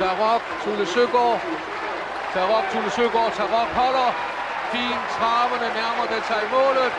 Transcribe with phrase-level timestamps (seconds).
[0.00, 1.40] Tarok, Tulle Søgaard.
[2.34, 3.32] Tarok, Tulle Søgaard.
[3.38, 4.10] Tarok holder.
[4.72, 6.92] Fin traverne nærmer det sig målet.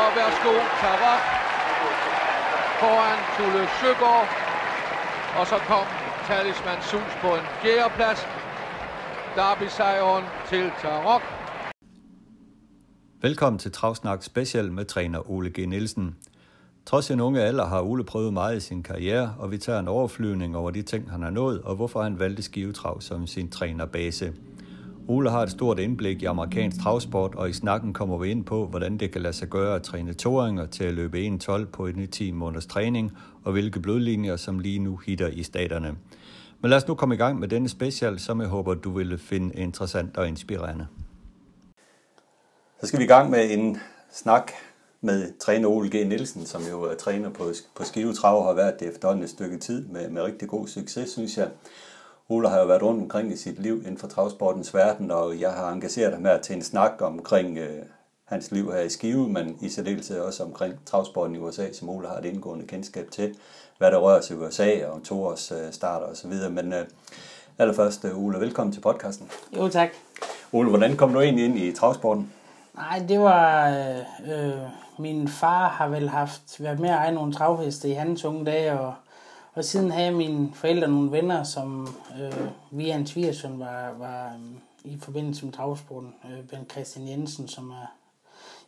[0.00, 1.22] Og værsgo, Tarok.
[2.80, 4.28] Foran Tulle Søgaard.
[5.38, 5.86] Og så kom
[6.28, 8.20] Talisman Sus på en fjerdeplads.
[9.36, 11.22] Derby-sejren til Tarok.
[13.22, 15.58] Velkommen til Travsnak Special med træner Ole G.
[15.68, 16.16] Nielsen.
[16.88, 19.88] Trods sin unge alder har Ole prøvet meget i sin karriere, og vi tager en
[19.88, 24.32] overflyvning over de ting, han har nået, og hvorfor han valgte skivetrav som sin trænerbase.
[25.08, 28.66] Ole har et stort indblik i amerikansk travsport, og i snakken kommer vi ind på,
[28.66, 32.08] hvordan det kan lade sig gøre at træne toringer til at løbe 1-12 på en
[32.08, 33.12] 10 måneders træning,
[33.44, 35.96] og hvilke blodlinjer, som lige nu hitter i staterne.
[36.60, 39.18] Men lad os nu komme i gang med denne special, som jeg håber, du vil
[39.18, 40.86] finde interessant og inspirerende.
[42.80, 43.78] Så skal vi i gang med en
[44.12, 44.52] snak
[45.00, 46.06] med træner Ole G.
[46.06, 49.30] Nielsen, som jo er træner på, på Skive Trav og har været det efterhånden et
[49.30, 51.48] stykke tid med, med rigtig god succes, synes jeg.
[52.28, 55.50] Ole har jo været rundt omkring i sit liv inden for travsportens verden, og jeg
[55.50, 57.82] har engageret ham her til en snak omkring øh,
[58.24, 62.08] hans liv her i Skive, men i særdeleshed også omkring travsporten i USA, som Ole
[62.08, 63.34] har et indgående kendskab til,
[63.78, 66.32] hvad der rører sig i USA og to års øh, starter osv.
[66.50, 66.86] Men øh,
[67.58, 69.30] allerførst, øh, Ole, velkommen til podcasten.
[69.56, 69.88] Jo, tak.
[70.52, 72.32] Ole, hvordan kom du egentlig ind i travsporten?
[72.74, 73.68] Nej, det var...
[73.68, 73.98] Øh,
[74.32, 78.44] øh, min far har vel haft været med at eje nogle travheste i hans unge
[78.44, 78.94] dage, og,
[79.54, 81.88] og siden havde mine forældre nogle venner, som
[82.20, 86.14] øh, via en svigersøn var, var øh, i forbindelse med travsporten.
[86.24, 87.86] Øh, ben Christian Jensen, som er,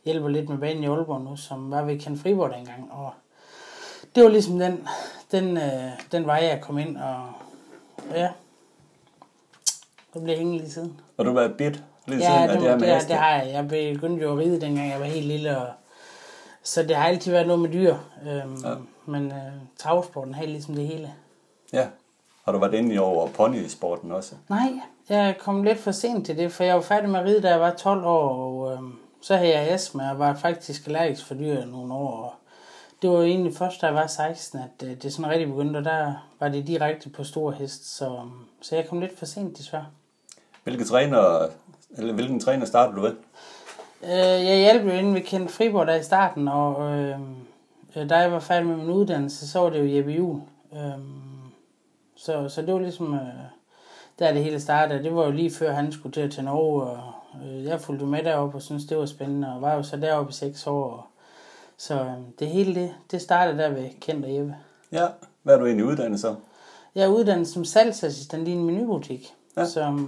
[0.05, 2.91] hjælper lidt med banen i Aalborg nu, som var ved Ken Friborg dengang.
[2.91, 3.13] Og
[4.15, 4.87] det var ligesom den,
[5.31, 7.27] den, øh, den vej, jeg kom ind, og
[8.15, 8.29] ja,
[10.13, 10.99] det blev hængende lige siden.
[11.17, 13.51] Og du var bit lige ja, siden det, det her det, det, det har jeg.
[13.53, 15.67] Jeg begyndte jo at ride, dengang jeg var helt lille, og
[16.63, 17.95] så det har altid været noget med dyr.
[18.27, 18.75] Øhm, ja.
[19.05, 21.13] Men øh, travsporten har ligesom det hele.
[21.73, 21.87] Ja.
[22.45, 24.35] Har du været inde i over ponysporten også?
[24.49, 24.71] Nej,
[25.09, 27.49] jeg kom lidt for sent til det, for jeg var færdig med at ride, da
[27.49, 31.35] jeg var 12 år, og øhm, så havde jeg astma, og var faktisk allergisk for
[31.35, 32.11] dyr nogle år.
[32.11, 32.33] Og
[33.01, 35.83] det var egentlig først, da jeg var 16, at øh, det sådan rigtig begyndte, og
[35.83, 39.57] der var det direkte på stor hest, så, øhm, så jeg kom lidt for sent
[39.57, 39.85] desværre.
[40.63, 41.47] Hvilke træner,
[41.97, 43.15] eller hvilken træner startede du ved?
[44.03, 47.19] Øh, jeg hjalp jo inden vi kendte Friborg der i starten, og øh,
[48.09, 50.41] da jeg var færdig med min uddannelse, så var det jo Jeppe Juhl.
[50.73, 50.99] Øh,
[52.15, 53.19] så, så det var ligesom, øh,
[54.19, 55.03] der det hele startede.
[55.03, 56.99] Det var jo lige før han skulle til at tage Norge, og
[57.45, 60.29] øh, jeg fulgte med deroppe og syntes, det var spændende, og var jo så deroppe
[60.29, 60.83] i seks år.
[60.83, 61.03] Og,
[61.77, 64.55] så øh, det hele, det, det startede der ved Kent og Jeppe.
[64.91, 65.07] Ja,
[65.43, 66.35] hvad er du egentlig uddannet så?
[66.95, 69.33] Jeg er uddannet som salgsassistent i en menubutik.
[69.57, 69.65] Ja.
[69.65, 69.99] Så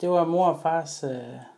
[0.00, 1.04] det var mor og fars...
[1.04, 1.55] Øh,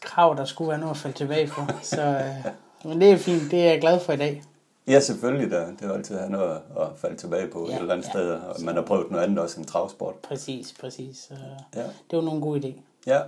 [0.00, 1.60] krav, der skulle være noget at falde tilbage på.
[1.82, 2.52] Så, øh,
[2.84, 4.42] men det er fint, det er jeg glad for i dag.
[4.88, 5.66] Ja, selvfølgelig da.
[5.80, 8.10] Det er altid at have noget at falde tilbage på ja, et eller andet ja.
[8.10, 10.14] sted, og man har prøvet noget andet også end travsport.
[10.14, 11.30] Præcis, præcis.
[11.74, 11.82] Ja.
[12.10, 12.80] Det var nogle gode idé.
[13.06, 13.20] Ja,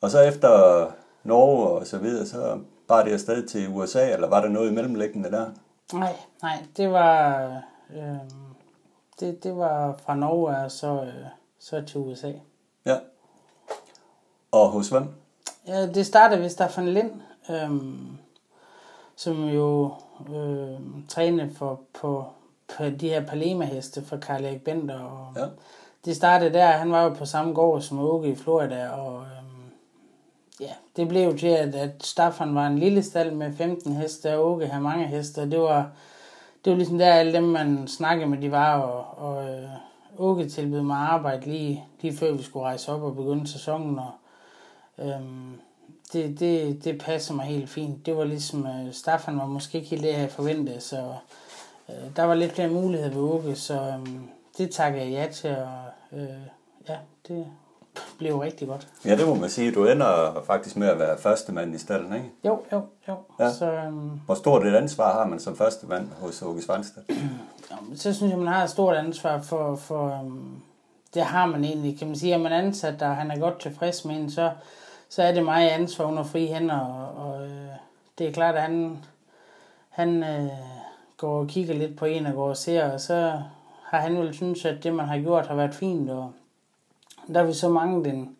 [0.00, 0.86] og så efter
[1.24, 2.58] Norge og så videre, så
[2.88, 5.50] bare det afsted til USA, eller var der noget i mellemlæggende der?
[5.92, 7.46] Nej, nej, det var,
[7.96, 8.16] øh,
[9.20, 11.24] det, det var fra Norge og så, øh,
[11.58, 12.32] så til USA.
[12.86, 12.98] Ja.
[14.52, 15.21] Og hos hvem?
[15.66, 17.10] Ja, det startede ved Staffan Lind,
[17.50, 18.18] øhm,
[19.16, 19.94] som jo
[20.34, 20.78] øh,
[21.08, 22.24] trænede for, på,
[22.76, 25.00] på de her Palema-heste for Karl Erik Bender.
[25.00, 25.46] Og ja.
[26.04, 29.72] Det startede der, han var jo på samme gård som Åke i Florida, og øhm,
[30.60, 34.38] ja, det blev jo til, at, at Staffan var en lille stald med 15 heste,
[34.38, 35.90] og Åke havde mange heste, og det var,
[36.64, 39.68] det var ligesom der, alle dem, man snakkede med, de var, og, og øh,
[40.18, 44.10] Åke tilbød mig arbejde lige, lige før vi skulle rejse op og begynde sæsonen, og
[44.98, 45.60] Øhm,
[46.12, 48.06] det, det, det passer mig helt fint.
[48.06, 51.14] Det var ligesom, øh, Staffan var måske ikke helt det, jeg forventede, så
[51.88, 54.10] øh, der var lidt flere muligheder ved Åke, så øh,
[54.58, 56.28] det takker jeg ja til, og øh,
[56.88, 56.96] ja,
[57.28, 57.46] det
[58.18, 58.88] blev rigtig godt.
[59.04, 59.72] Ja, det må man sige.
[59.72, 62.30] Du ender faktisk med at være første mand i stallen, ikke?
[62.44, 63.14] Jo, jo, jo.
[63.40, 63.52] Ja.
[63.52, 63.92] Så, øh,
[64.26, 67.02] Hvor stort et ansvar har man som første mand hos Åke Svanstad?
[67.96, 70.30] så synes jeg, man har et stort ansvar for, for øh,
[71.14, 74.04] det har man egentlig, kan man sige, at man ansat der, han er godt tilfreds
[74.04, 74.50] med en, så
[75.12, 77.68] så er det mig ansvar under fri hænder, og, og øh,
[78.18, 78.98] det er klart, at han,
[79.88, 80.48] han øh,
[81.16, 83.40] går og kigger lidt på en og går og ser, og så
[83.84, 86.32] har han vel synes, at det, man har gjort, har været fint, og
[87.34, 88.36] der er vi så mange den,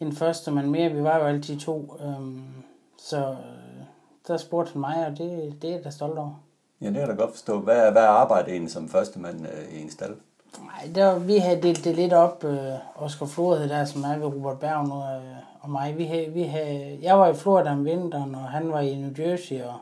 [0.00, 2.42] en første man mere, vi var jo altid to, øhm,
[2.98, 3.84] så øh,
[4.28, 6.42] der spurgte han mig, og det, det er jeg da stolt over.
[6.80, 7.60] Ja, det er da godt forstå.
[7.60, 10.16] Hvad, hvad er arbejdet egentlig som første mand øh, i en stald?
[10.58, 12.44] Nej, der, vi havde delt det lidt op.
[12.44, 15.98] Øh, Oscar Florhed der, som er ved Robert Berg nu, øh, og mig.
[15.98, 19.10] Vi havde, vi havde, jeg var i Florida om vinteren, og han var i New
[19.18, 19.78] Jersey, og,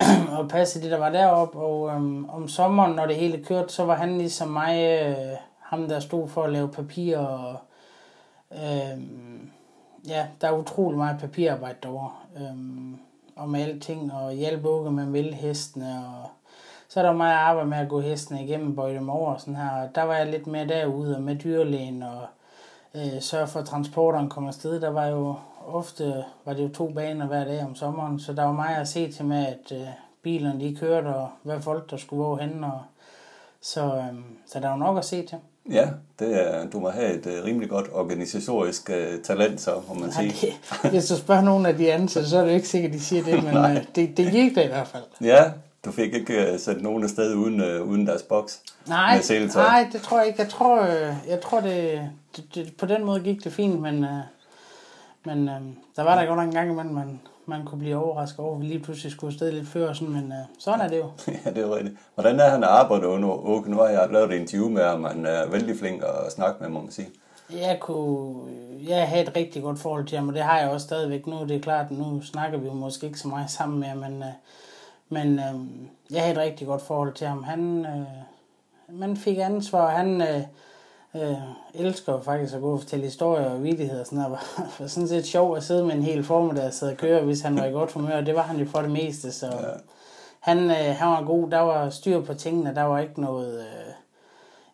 [0.38, 1.58] og passede det, der var deroppe.
[1.58, 5.88] Og øhm, om sommeren, når det hele kørte, så var han ligesom mig, øh, ham,
[5.88, 7.56] der stod for at lave papir og
[8.52, 9.02] øh,
[10.08, 12.12] ja, der er utrolig meget papirarbejde derovre.
[12.36, 12.56] Øh,
[13.36, 16.30] om alting, og hjælpe Åke med mælhestene, hestene, og
[16.88, 19.56] så er der meget arbejde med at gå hestene igennem, bøje dem over og sådan
[19.56, 19.88] her.
[19.94, 22.26] Der var jeg lidt mere derude, og med dyrlægen, og
[22.94, 24.80] øh, sørge for, at transporteren kommer afsted.
[24.80, 25.34] Der var jo
[25.66, 28.88] ofte, var det jo to baner hver dag om sommeren, så der var meget at
[28.88, 29.86] se til med, at øh,
[30.22, 32.80] bilerne de kørte, og hvad folk der skulle gå hen, og
[33.60, 35.38] så, øh, så der var nok at se til.
[35.70, 39.94] Ja, det er, du må have et uh, rimelig godt organisatorisk uh, talent, så må
[39.94, 40.34] man sige.
[40.42, 42.94] Ja, det, hvis du spørger nogle af de ansatte, så er det ikke sikkert, at
[42.94, 45.02] de siger det, men uh, det, det gik det i hvert fald.
[45.20, 45.50] Ja,
[45.84, 48.60] du fik ikke uh, sat nogen afsted uden, uh, uden deres boks?
[48.86, 49.20] Nej,
[49.54, 50.42] nej, det tror jeg ikke.
[50.42, 54.04] Jeg tror, uh, jeg tror det, det, det, på den måde gik det fint, men,
[54.04, 54.10] uh,
[55.24, 55.54] men uh,
[55.96, 58.60] der var der godt nok en gang imellem, man, man kunne blive overrasket over, at
[58.60, 61.10] vi lige pludselig skulle afsted lidt før, sådan, men uh, sådan er det jo.
[61.44, 61.96] ja, det er rigtigt.
[62.14, 63.70] Hvordan er han at arbejde under Åke?
[63.70, 66.68] Nu har jeg lavet et interview med ham, han er vældig flink at snakke med,
[66.68, 67.08] må man sige.
[67.50, 68.34] Jeg kunne,
[68.88, 71.44] jeg har et rigtig godt forhold til ham, og det har jeg også stadigvæk nu.
[71.48, 74.28] Det er klart, nu snakker vi jo måske ikke så meget sammen mere, men, uh,
[75.12, 75.60] men uh,
[76.14, 77.42] jeg har et rigtig godt forhold til ham.
[77.42, 77.86] Han,
[78.88, 80.20] uh, man fik ansvar, han...
[80.20, 80.42] Uh,
[81.14, 81.36] øh,
[81.74, 84.38] elsker faktisk at gå og fortælle historier og vidigheder og sådan noget.
[84.56, 87.24] Det var sådan set sjovt at sidde med en hel formiddag og sidde og køre,
[87.24, 88.20] hvis han var i godt humør.
[88.20, 89.52] Det var han jo for det meste, så ja.
[90.40, 91.50] han, øh, han var god.
[91.50, 92.74] Der var styr på tingene.
[92.74, 93.94] Der var ikke noget, øh,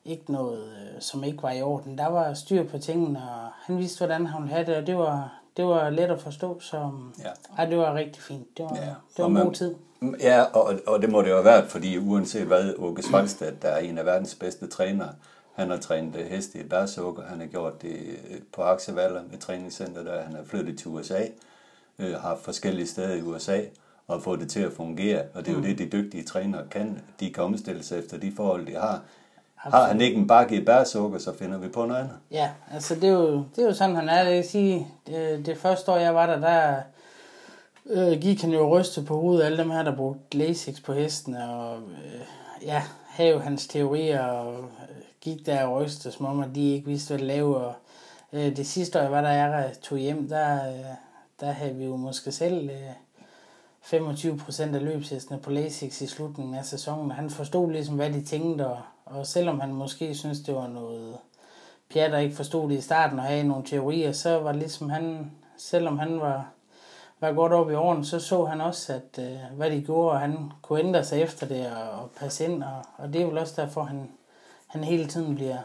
[0.04, 1.98] ikke noget øh, som ikke var i orden.
[1.98, 4.98] Der var styr på tingene, og han vidste, hvordan han ville have det, og det
[4.98, 6.90] var, det var let at forstå, så
[7.24, 7.30] ja.
[7.58, 8.56] Ej, det var rigtig fint.
[8.56, 8.82] Det var, ja.
[8.82, 9.74] det var en man, god tid.
[10.20, 13.68] Ja, og, og det må det jo have været, fordi uanset hvad, Åke Svalstad, der
[13.68, 15.14] er en af verdens bedste trænere,
[15.54, 17.96] han har trænet heste i Bærsukker, han har gjort det
[18.30, 21.22] øh, på Aksevaller med træningscenter, der han har flyttet til USA,
[21.98, 23.60] øh, har forskellige steder i USA,
[24.06, 25.22] og fået det til at fungere.
[25.34, 25.64] Og det er jo mm.
[25.64, 27.00] det, de dygtige trænere kan.
[27.20, 29.02] De kan omstille sig efter de forhold, de har.
[29.64, 29.82] Absolut.
[29.82, 32.16] Har han ikke en bakke i bærsukker, så finder vi på noget andet.
[32.30, 34.24] Ja, altså det er jo, det er jo sådan, han er.
[34.24, 36.76] Det, sige, det, det første år, jeg var der, der
[37.86, 41.34] øh, gik han jo ryste på hovedet alle dem her, der brugte Lasix på hesten,
[41.34, 42.20] og øh,
[42.62, 44.64] ja, have hans teorier, og
[45.20, 47.66] gik der og rystede, som om at de ikke vidste, hvad de lavede.
[47.66, 47.74] Og,
[48.32, 50.84] øh, det sidste år, jeg var der, jeg tog hjem, der, øh,
[51.40, 52.90] der havde vi jo måske selv øh,
[53.82, 57.10] 25 procent af løbshestene på Lasix i slutningen af sæsonen.
[57.10, 61.16] Han forstod ligesom, hvad de tænkte, og, og selvom han måske synes det var noget
[61.92, 64.90] pjat, der ikke forstod det i starten og havde nogle teorier, så var det ligesom
[64.90, 66.50] han, selvom han var,
[67.20, 70.20] var godt op i årene, så så han også, at øh, hvad de gjorde, og
[70.20, 73.38] han kunne ændre sig efter det og, og passe ind, og, og det er vel
[73.38, 74.10] også derfor, han,
[74.66, 75.58] han hele tiden bliver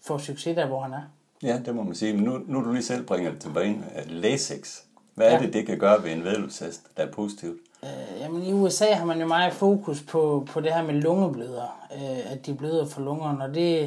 [0.00, 1.02] får succes der, hvor han er.
[1.42, 2.12] Ja, det må man sige.
[2.12, 3.84] Men nu, nu du lige selv bringer det tilbage.
[4.06, 4.82] Lasix.
[5.18, 7.58] Hvad er det, det kan gøre ved en vedløbshest, der er positivt?
[7.82, 11.86] Øh, jamen i USA har man jo meget fokus på, på det her med lungebløder.
[11.94, 13.82] Øh, at de bløder for lungerne, og det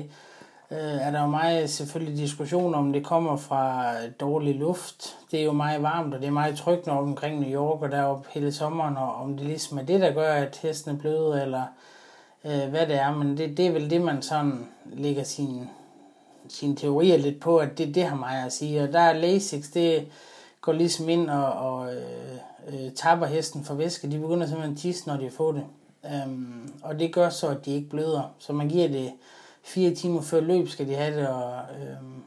[0.72, 5.18] øh, er der jo meget selvfølgelig diskussion om, det kommer fra dårlig luft.
[5.32, 7.92] Det er jo meget varmt, og det er meget trygt nok omkring New York og
[7.92, 11.64] deroppe hele sommeren, og om det ligesom er det, der gør, at hesten bløder, eller
[12.46, 15.70] øh, hvad det er, men det, det er vel det, man sådan lægger sin,
[16.50, 18.84] sin teorier lidt på, at det, det har mig at sige.
[18.84, 20.08] Og der er Lasix, det
[20.62, 22.38] går ligesom ind og, og øh,
[22.68, 24.12] øh, tapper hesten for væske.
[24.12, 25.66] De begynder simpelthen at tisse, når de får det.
[26.06, 28.34] Øhm, og det gør så, at de ikke bløder.
[28.40, 29.12] Så man giver det
[29.64, 32.24] fire timer før løb, skal de have det, og øhm,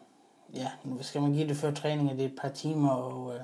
[0.55, 3.41] ja, nu skal man give det før træning, det er et par timer, og øh,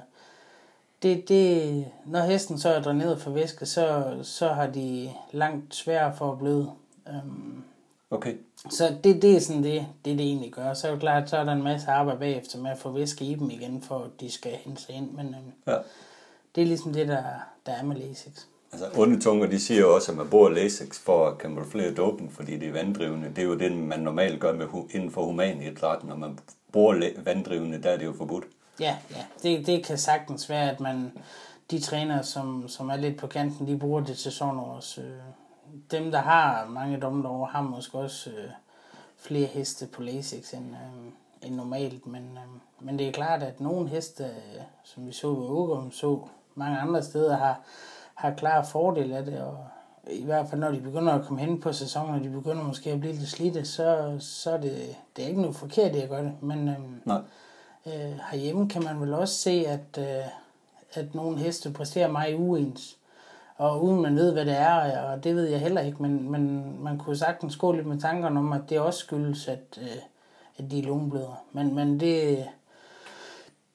[1.02, 6.16] det, det, når hesten så er dræneret for væske, så, så har de langt sværere
[6.16, 6.70] for at bløde.
[7.08, 7.64] Øhm,
[8.10, 8.34] okay.
[8.70, 10.74] Så det, det er sådan det, det, det egentlig gør.
[10.74, 13.24] Så er det klart, så er der en masse arbejde bagefter med at få væske
[13.24, 15.10] i dem igen, for at de skal hente sig ind.
[15.10, 15.76] Men um, ja.
[16.54, 17.22] det er ligesom det, der,
[17.66, 18.32] der er med Lasix.
[18.72, 22.32] Altså onde tunger, de siger jo også, at man bruger Lasix for at kamuflere doping,
[22.32, 23.28] fordi det er vanddrivende.
[23.28, 26.08] Det er jo det, man normalt gør med, inden for humanidrætten.
[26.08, 26.38] Når man
[26.72, 28.44] bruger vanddrivende, der er det jo forbudt.
[28.80, 29.24] Ja, ja.
[29.42, 31.12] Det, det kan sagtens være, at man,
[31.70, 34.98] de trænere, som, som er lidt på kanten, de bruger det til sådan noget.
[34.98, 35.04] Øh,
[35.90, 38.50] dem, der har mange domme over, har måske også øh,
[39.16, 41.12] flere heste på Lasix end, øh,
[41.48, 42.06] end normalt.
[42.06, 45.92] Men, øh, men det er klart, at nogle heste, øh, som vi så ved Ågum,
[45.92, 46.20] så
[46.54, 47.60] mange andre steder, har,
[48.14, 49.40] har klar fordel af det.
[49.40, 49.66] Og
[50.10, 52.92] i hvert fald, når de begynder at komme hen på sæsonen, og de begynder måske
[52.92, 56.08] at blive lidt slidte, så, så er det, det er ikke noget forkert, det at
[56.08, 56.42] gøre det.
[56.42, 57.20] Men, øh, Nej
[57.86, 60.24] Øh, herhjemme kan man vel også se, at, øh,
[60.92, 62.96] at nogle heste præsterer meget uens.
[63.60, 66.74] Og uden man ved, hvad det er, og det ved jeg heller ikke, men, men
[66.82, 70.02] man kunne sagtens gå lidt med tankerne om, at det også skyldes, at, øh,
[70.58, 71.44] at de er lungebløder.
[71.52, 72.44] Men, men det,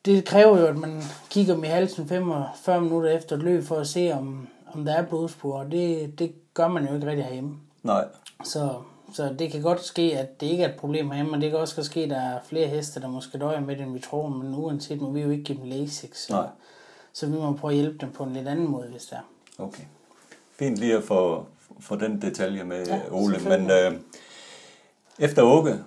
[0.06, 3.88] det kræver jo, at man kigger med halsen 45 minutter efter et løb for at
[3.88, 7.58] se, om, om der er blodspor, og det, det gør man jo ikke rigtig herhjemme.
[7.84, 8.06] Nej.
[8.44, 8.74] Så,
[9.14, 11.60] så det kan godt ske, at det ikke er et problem herhjemme, men det kan
[11.60, 14.28] også ske, at der er flere heste, der måske døjer med det, end vi tror,
[14.28, 16.48] men uanset må vi jo ikke give dem LASIK, så, Nej.
[17.14, 19.35] så vi må prøve at hjælpe dem på en lidt anden måde, hvis det er.
[19.60, 19.84] Okay.
[20.60, 21.46] Fint lige at få,
[21.80, 23.40] få den detalje med, Ja, Ole.
[23.40, 24.00] Men øh,
[25.20, 25.84] efter Åke,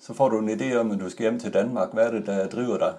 [0.00, 1.92] så får du en idé om, at du skal hjem til Danmark.
[1.92, 2.94] Hvad er det, der driver dig?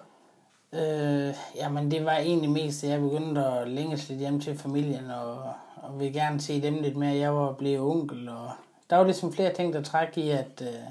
[0.74, 5.12] Øh, jamen det var egentlig mest, at jeg begyndte at længes lidt hjem til familien,
[5.12, 7.16] og, og ville gerne se dem lidt mere.
[7.16, 8.52] Jeg var blevet onkel, og
[8.90, 10.90] der var ligesom flere ting, der træk i, at øh,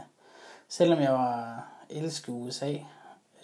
[0.69, 2.73] selvom jeg var elsket USA,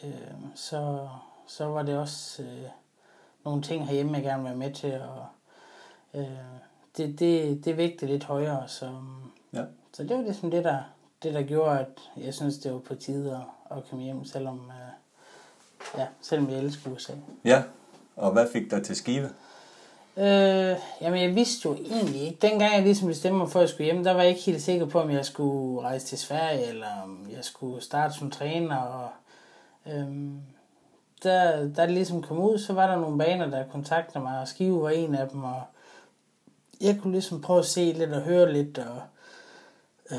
[0.05, 0.11] øh,
[0.55, 1.09] så,
[1.47, 2.69] så var det også øh,
[3.45, 5.26] nogle ting herhjemme, jeg gerne ville være med til, og
[6.14, 6.26] øh,
[6.97, 8.90] det, det, det vægte lidt højere, så,
[9.52, 9.62] Ja.
[9.92, 10.78] så det var ligesom det, der,
[11.23, 13.33] det, der gjorde, at jeg synes, det var på tide
[13.71, 17.12] at, at komme hjem, selvom, øh, ja, selvom jeg elsker USA.
[17.44, 17.62] Ja,
[18.16, 19.28] og hvad fik dig til Skive?
[20.16, 22.38] Øh, jamen, jeg vidste jo egentlig ikke.
[22.42, 24.62] Dengang jeg ligesom bestemte mig for, at jeg skulle hjem, der var jeg ikke helt
[24.62, 28.76] sikker på, om jeg skulle rejse til Sverige, eller om jeg skulle starte som træner.
[28.76, 29.09] Og,
[29.92, 30.38] øhm,
[31.23, 34.49] der, da det ligesom kom ud, så var der nogle baner, der kontaktede mig, og
[34.49, 35.62] Skive var en af dem, og
[36.85, 39.03] jeg kunne ligesom prøve at se lidt og høre lidt, og
[40.11, 40.19] øh,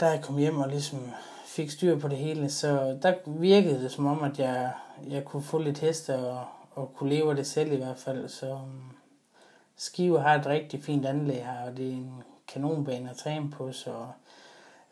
[0.00, 1.12] da jeg kom hjem og ligesom
[1.46, 4.72] fik styr på det hele, så der virkede det som om, at jeg,
[5.08, 8.28] jeg kunne få lidt heste og, og kunne leve af det selv i hvert fald.
[8.28, 8.92] Så um,
[9.76, 13.72] Skive har et rigtig fint anlæg her, og det er en kanonbane at træne på,
[13.72, 13.90] så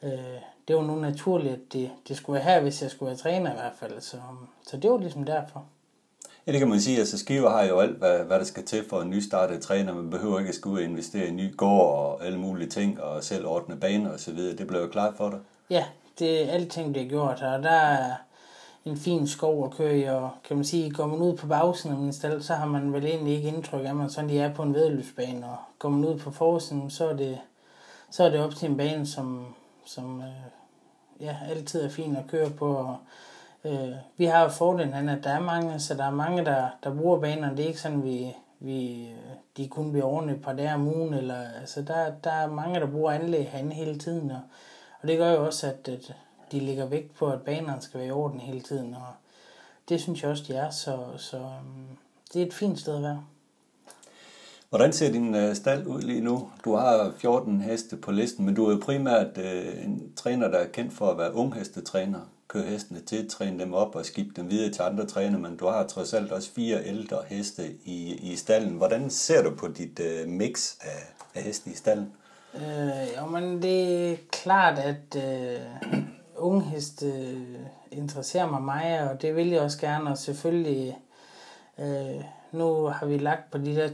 [0.03, 3.19] øh, det var nu naturligt, at det, det skulle være her, hvis jeg skulle være
[3.19, 4.01] træner i hvert fald.
[4.01, 5.67] Så, um, så det var ligesom derfor.
[6.47, 6.99] Ja, det kan man sige.
[6.99, 9.95] Altså Skive har jo alt, hvad, hvad der skal til for en nystartet træner.
[9.95, 12.69] Man behøver ikke at skulle ud og investere i en ny gård og alle mulige
[12.69, 14.57] ting, og selv ordne baner og så videre.
[14.57, 15.39] Det blev jo klart for dig.
[15.71, 15.85] Ja,
[16.19, 18.15] det alting bliver gjort og Der er
[18.85, 21.97] en fin skov at køre i, og kan man sige, går man ud på bagsiden
[21.97, 24.43] af min stald, så har man vel egentlig ikke indtryk af, at man sådan lige
[24.43, 27.39] er på en vedløbsbane, og går man ud på forsiden, så er det,
[28.11, 29.47] så er det op til en bane, som,
[29.85, 30.27] som øh,
[31.21, 32.97] ja, altid er fin at køre på, og
[33.65, 36.69] øh, vi har jo fordelen, han, at der er mange, så der er mange, der,
[36.85, 37.57] der bruger banerne.
[37.57, 39.09] Det er ikke sådan, vi, vi
[39.57, 42.81] de kun bliver ordnet et par dage om ugen, eller, altså der, der er mange,
[42.81, 44.41] der bruger anlæg herinde hele tiden, og,
[45.03, 46.13] og det gør jo også, at, at
[46.53, 49.07] de lægger vægt på, at banerne skal være i orden hele tiden, og
[49.89, 51.41] det synes jeg også, de er, så, så
[52.33, 53.25] det er et fint sted at være.
[54.69, 56.51] Hvordan ser din øh, stald ud lige nu?
[56.65, 60.59] Du har 14 heste på listen, men du er jo primært øh, en træner, der
[60.59, 62.21] er kendt for at være unghestetræner.
[62.53, 65.67] Køre hestene til, træne dem op og skifte dem videre til andre træner, men du
[65.67, 68.77] har trods alt også fire ældre heste i, i stallen.
[68.77, 72.13] Hvordan ser du på dit øh, mix af, af heste i stallen?
[72.55, 75.61] Øh, jo, men det er klart, at øh,
[76.37, 77.59] unge heste øh,
[77.91, 80.99] interesserer mig meget, og det vil jeg også gerne, og selvfølgelig,
[81.79, 83.89] øh, nu har vi lagt på de der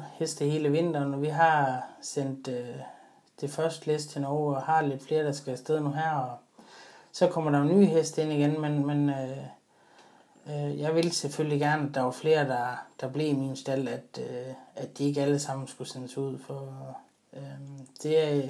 [0.00, 2.76] 22-24 heste hele vinteren, og vi har sendt øh,
[3.40, 6.38] det første læs til Norge, og har lidt flere, der skal afsted nu her, og
[7.12, 9.38] så kommer der jo nye heste ind igen, men, men øh,
[10.46, 13.88] øh, jeg vil selvfølgelig gerne, at der var flere, der, der blev i min stald,
[13.88, 16.68] at, øh, at de ikke alle sammen skulle sendes ud, for
[17.32, 17.42] øh,
[18.02, 18.42] det er,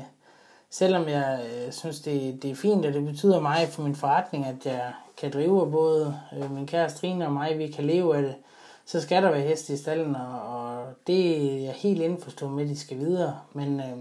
[0.70, 4.46] selvom jeg øh, synes, det, det er fint, og det betyder meget for min forretning,
[4.46, 8.16] at jeg kan drive, og både øh, min kæreste Trine og mig, vi kan leve
[8.16, 8.34] af det,
[8.84, 12.62] så skal der være heste i stallen, og, og det er jeg helt indforstået med,
[12.64, 13.98] at de skal videre, men øh,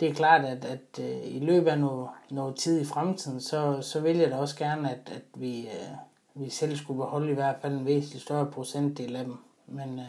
[0.00, 3.78] det er klart, at, at øh, i løbet af noget, noget tid i fremtiden, så,
[3.80, 5.96] så vil jeg da også gerne, at, at vi, øh,
[6.34, 9.36] vi selv skulle beholde i hvert fald en væsentlig større procentdel af dem.
[9.66, 10.04] Men øh,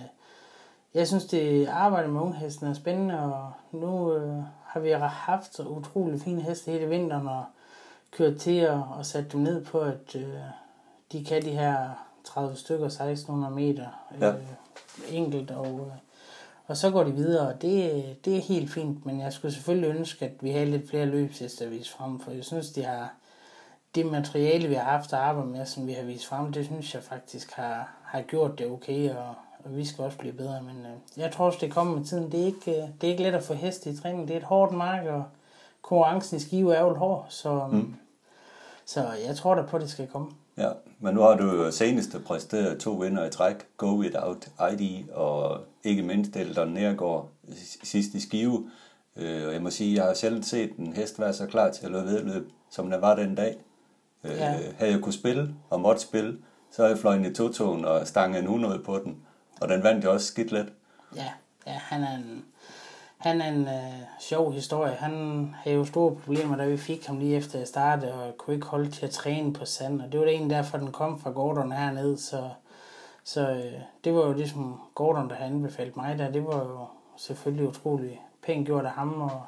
[0.94, 5.64] jeg synes, det arbejde med ungehesten er spændende, og nu øh, har vi haft så
[5.64, 7.44] utrolig fine heste hele vinteren, og
[8.12, 10.34] kørt til og, og sat dem ned på, at øh,
[11.12, 11.90] de kan de her
[12.24, 14.34] 30 stykker, 1600 meter øh, Ja.
[15.12, 15.94] enkelt, og, øh,
[16.68, 19.90] og så går de videre, og det, det er helt fint, men jeg skulle selvfølgelig
[19.90, 23.14] ønske, at vi havde lidt flere løbsheste at vise frem, for jeg synes, de har,
[23.96, 26.94] det materiale, vi har haft at arbejde med, som vi har vist frem, det synes
[26.94, 30.86] jeg faktisk har, har gjort det okay, og, og vi skal også blive bedre, men
[30.86, 32.32] øh, jeg tror også, det kommer med tiden.
[32.32, 34.40] Det er ikke, øh, det er ikke let at få heste i træning, det er
[34.40, 35.24] et hårdt marked, og
[35.82, 37.96] konkurrencen i skive er jo hård, så, mm.
[38.86, 40.32] så jeg tror da på, at det skal komme.
[40.58, 40.70] Ja,
[41.00, 46.04] men nu har du senest præsteret to vinder i træk, Go Without ID og ikke
[46.04, 47.30] mindst Eldon Nergård
[47.84, 48.70] sidst i Skive.
[49.16, 51.86] Øh, Og jeg må sige, jeg har sjældent set en hest være så klar til
[51.86, 53.58] at løbe vedløb, som den var den dag.
[54.24, 54.58] Øh, Ja.
[54.78, 56.38] Havde jeg kunne spille og måtte spille,
[56.72, 59.18] så havde jeg fløjet i totoen og stanget en 100 på den.
[59.62, 60.74] Og den vandt jo også skidt let.
[61.16, 61.32] Ja,
[61.68, 62.46] ja han er en,
[63.18, 64.94] han er en øh, sjov historie.
[64.94, 68.56] Han havde jo store problemer, da vi fik ham lige efter at starte, og kunne
[68.56, 70.02] ikke holde til at træne på sand.
[70.02, 72.18] Og det var det egentlig derfor, den kom fra Gordon herned.
[72.18, 72.50] Så,
[73.24, 76.32] så øh, det var jo ligesom Gordon, der havde anbefalet mig der.
[76.32, 76.86] Det var jo
[77.18, 79.22] selvfølgelig utrolig pænt gjort af ham.
[79.22, 79.42] Og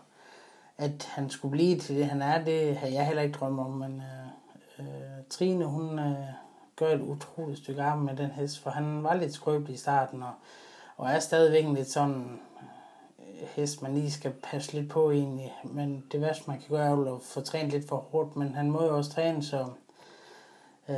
[0.77, 3.71] at han skulle blive til det, han er, det har jeg heller ikke drømt om,
[3.71, 4.01] men
[4.79, 6.15] øh, øh, Trine, hun øh,
[6.75, 10.23] gør et utroligt stykke arbejde med den hest, for han var lidt skrøbelig i starten,
[10.23, 10.31] og,
[10.97, 12.39] og er stadigvæk lidt sådan
[13.55, 17.15] hest, man lige skal passe lidt på egentlig, men det værste, man kan gøre, er
[17.15, 19.65] at få trænet lidt for hårdt, men han må jo også træne, så
[20.89, 20.95] øh,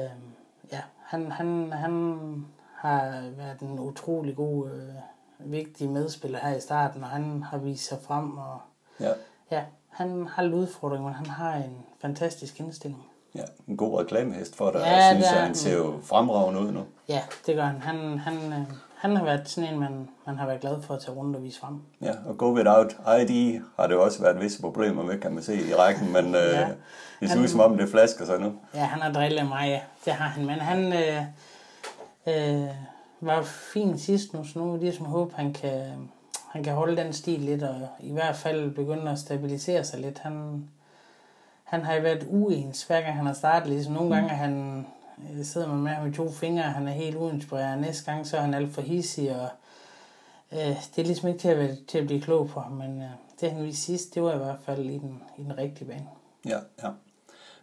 [0.71, 7.03] ja, han, han, han har været en utrolig god, øh, vigtig medspiller her i starten,
[7.03, 8.59] og han har vist sig frem, og
[8.99, 9.11] Ja.
[9.51, 13.05] ja, han har lidt udfordring, men han har en fantastisk indstilling.
[13.35, 14.79] Ja, en god reklamehest for dig.
[14.79, 15.55] Ja, jeg synes, er at han.
[15.55, 16.83] ser jo fremragende ud nu.
[17.09, 17.81] Ja, det gør han.
[17.81, 18.67] Han, han, øh,
[18.99, 21.43] han har været sådan en, man, man har været glad for at tage rundt og
[21.43, 21.81] vise frem.
[22.01, 22.91] Ja, og Go Without
[23.21, 26.25] ID har det jo også været visse problemer med, kan man se i rækken, men
[26.35, 26.67] øh, Ja.
[27.19, 28.53] det ser ud som om, det flasker sig nu.
[28.75, 29.79] Ja, han har drillet mig, ja.
[30.05, 30.45] Det har han.
[30.45, 31.23] Men han øh,
[32.27, 32.67] øh,
[33.21, 35.81] var fin sidst nu, så nu er det ligesom håbe, han kan,
[36.51, 40.19] han kan holde den stil lidt, og i hvert fald begynde at stabilisere sig lidt.
[40.19, 40.63] Han,
[41.63, 43.69] han har jo været uens, hver gang han har startet.
[43.69, 44.85] Ligesom nogle gange er han,
[45.33, 47.81] øh, sidder man med ham i to fingre, han er helt uinspireret.
[47.81, 49.49] Næste gang så er han alt for hissig, og
[50.51, 53.01] øh, det er ligesom ikke til at, være, til at blive klog på ham, men
[53.01, 53.09] øh,
[53.41, 56.07] det han viste sidst, det var i hvert fald i den, i den rigtige bane.
[56.45, 56.89] Ja, ja.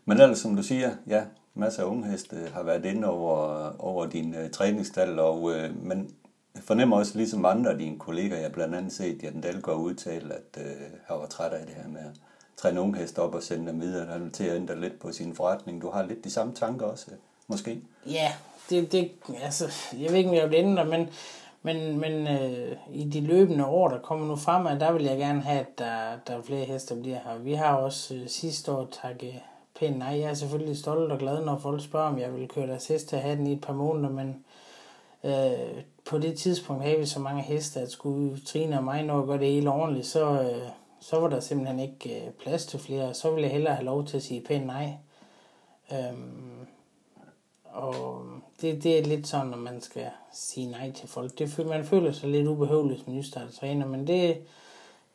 [0.04, 4.06] Men ellers, som du siger, ja, masser af unge heste har været inde over, over
[4.06, 6.10] din øh, træningstal, og, øh, men
[6.54, 10.34] jeg fornemmer også, ligesom andre af dine kolleger, jeg blandt andet set, Jan Dahlgaard udtale,
[10.34, 12.20] at øh, han var træt af det her med at
[12.56, 14.06] træne unge heste op og sende dem videre.
[14.06, 15.82] Han til at ændre lidt på sin forretning.
[15.82, 17.10] Du har lidt de samme tanker også,
[17.48, 17.80] måske?
[18.06, 18.32] Ja,
[18.70, 19.10] det, det,
[19.42, 19.64] altså,
[20.00, 21.08] jeg ved ikke, om jeg vil ændre, men,
[21.62, 25.42] men, men øh, i de løbende år, der kommer nu frem, der vil jeg gerne
[25.42, 27.38] have, at der, der er flere heste, der bliver her.
[27.38, 29.40] Vi har også øh, sidste år takket
[29.78, 30.08] pænt nej.
[30.20, 33.08] Jeg er selvfølgelig stolt og glad, når folk spørger, om jeg vil køre deres heste
[33.08, 34.44] til have den i et par måneder, men
[35.24, 39.20] øh, på det tidspunkt havde vi så mange heste, at skulle Trine og mig nå
[39.20, 40.68] at gøre det hele ordentligt, så, øh,
[41.00, 43.14] så var der simpelthen ikke øh, plads til flere.
[43.14, 44.92] Så ville jeg hellere have lov til at sige pænt nej.
[45.92, 46.12] Øh,
[47.76, 48.22] og
[48.60, 51.38] det, det er lidt sådan, når man skal sige nej til folk.
[51.38, 54.38] Det, man føler sig lidt ubehøvelig som nystartet træner, men det,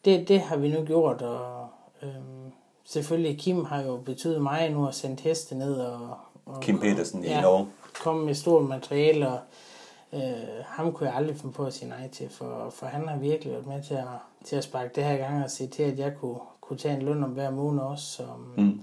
[0.06, 1.68] det, det har vi nu gjort, og
[2.04, 2.52] øhm,
[2.86, 7.24] selvfølgelig Kim har jo betydet meget nu at sende heste ned og, og Kim Petersen
[7.24, 7.68] i ja, Norge.
[8.04, 9.40] komme med stort materiale, og
[10.14, 10.22] øh,
[10.66, 13.54] ham kunne jeg aldrig finde på at sige nej til, for, for han har virkelig
[13.54, 14.06] været med til at,
[14.46, 16.96] til at sparke det her i gang og se til, at jeg kunne, kunne tage
[16.96, 18.06] en løn om hver måned også.
[18.06, 18.24] Så,
[18.58, 18.82] Mm.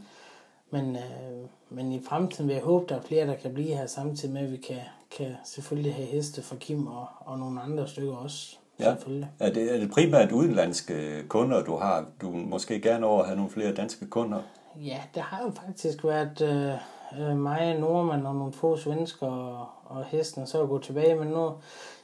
[0.71, 3.87] Men, øh, men i fremtiden vil jeg håbe, der er flere, der kan blive her,
[3.87, 4.81] samtidig med, at vi kan,
[5.17, 8.57] kan selvfølgelig have heste for Kim og, og nogle andre stykker også.
[8.81, 8.95] Ja.
[9.39, 12.07] Er det, er det primært udenlandske kunder, du har?
[12.23, 14.43] Du måske gerne over at have nogle flere danske kunder?
[14.77, 16.79] Ja, det har jo faktisk været øh,
[17.21, 21.15] øh, mig, nordmand og nogle få svensker og, og hesten, og så gå tilbage.
[21.15, 21.53] Men nu,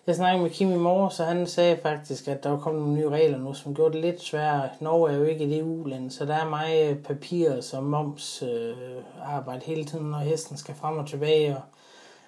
[0.06, 2.96] jeg snakkede med Kim i morgen, så han sagde faktisk, at der var kommet nogle
[2.96, 4.68] nye regler nu, som gjorde det lidt sværere.
[4.80, 8.76] Norge er jo ikke et EU-land, så der er meget øh, papir og moms øh,
[9.24, 11.56] arbejde hele tiden, når hesten skal frem og tilbage.
[11.56, 11.62] Og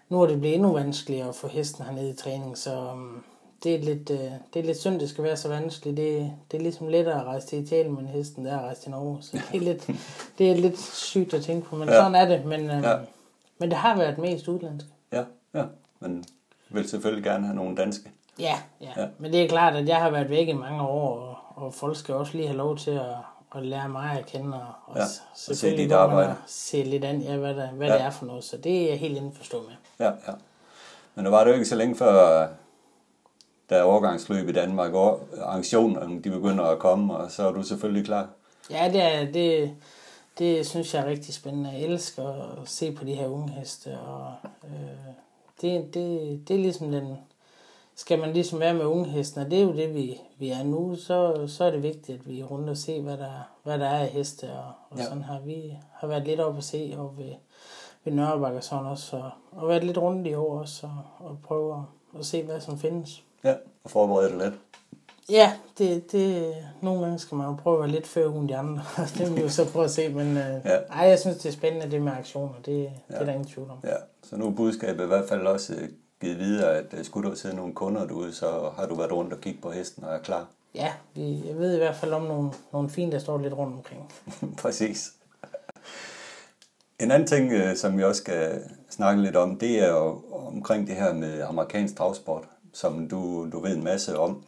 [0.08, 3.74] nu er det blevet endnu vanskeligere at få hesten hernede i træning, så Øh, det,
[3.74, 4.18] er lidt, øh,
[4.54, 5.96] det er lidt synd, det skal være så vanskeligt.
[5.96, 8.64] Det, det er ligesom lettere at rejse til Italien med en hesten, der er at
[8.64, 9.18] rejse til Norge.
[9.22, 9.86] Så det er lidt,
[10.38, 11.94] det er lidt sygt at tænke på, men Ja.
[11.94, 12.44] sådan er det.
[12.44, 12.96] Men, øh, Ja.
[13.58, 14.86] men det har været mest udlandsk.
[15.12, 15.64] Ja, ja.
[16.00, 16.24] Men
[16.70, 18.10] vil selvfølgelig gerne have nogle danske.
[18.38, 19.06] Ja, ja, Ja.
[19.18, 21.96] Men det er klart, at jeg har været væk i mange år, og, og folk
[21.96, 23.02] skal også lige have lov til at,
[23.56, 25.02] at lære mig at kende, og, og Ja,
[25.50, 26.34] og se dit arbejde.
[26.46, 27.94] se lidt an, ja, hvad, der, hvad Ja.
[27.94, 28.44] det er for noget.
[28.44, 30.06] Så det er jeg helt indforstået med.
[30.06, 30.32] Ja, ja.
[31.14, 32.48] Men der var det jo ikke så længe før,
[33.70, 37.62] der er overgangsløb i Danmark, og arrangemerne de begynder at komme, og så er du
[37.62, 38.28] selvfølgelig klar.
[38.70, 39.74] Ja, det, er, det,
[40.38, 41.70] det synes jeg er rigtig spændende.
[41.70, 42.28] Jeg elsker
[42.62, 44.32] at se på de her unge heste, og
[44.64, 45.14] øh,
[45.60, 47.18] det, det, det er ligesom den...
[47.98, 50.62] Skal man ligesom være med unge hesten, og det er jo det, vi, vi er
[50.62, 53.78] nu, så, så er det vigtigt, at vi er rundt og se, hvad der, hvad
[53.78, 55.04] der er af heste, og, og Ja.
[55.04, 57.32] sådan har vi har været lidt op at se, og ved,
[58.04, 60.86] ved Nørrebak og sådan også, og, og været lidt rundt i år også,
[61.18, 63.22] og, og prøve at, at se, hvad som findes.
[63.46, 63.54] Ja,
[63.84, 64.54] og forberede dig lidt.
[65.30, 68.56] Ja, det, det, nogle gange skal man jo prøve at være lidt før hun de
[68.56, 68.82] andre.
[69.18, 70.76] det vil vi jo så prøve at se, men øh, Ja.
[70.76, 72.54] ej, jeg synes, det er spændende det med aktioner.
[72.66, 72.88] Det, ja.
[73.14, 73.78] det er der ingen tvivl om.
[73.84, 75.88] Ja, så nu er budskabet i hvert fald også øh,
[76.20, 79.32] givet videre, at øh, skulle der sidde nogle kunder derude, så har du været rundt
[79.32, 80.46] og kigge på hesten og er klar.
[80.74, 83.74] Ja, vi, jeg ved i hvert fald om nogle, nogle fine, der står lidt rundt
[83.76, 84.12] omkring.
[84.62, 85.12] Præcis.
[87.00, 90.86] En anden ting, øh, som vi også skal snakke lidt om, det er jo omkring
[90.86, 92.44] det her med amerikansk travsport,
[92.76, 94.44] som du, du ved en masse om.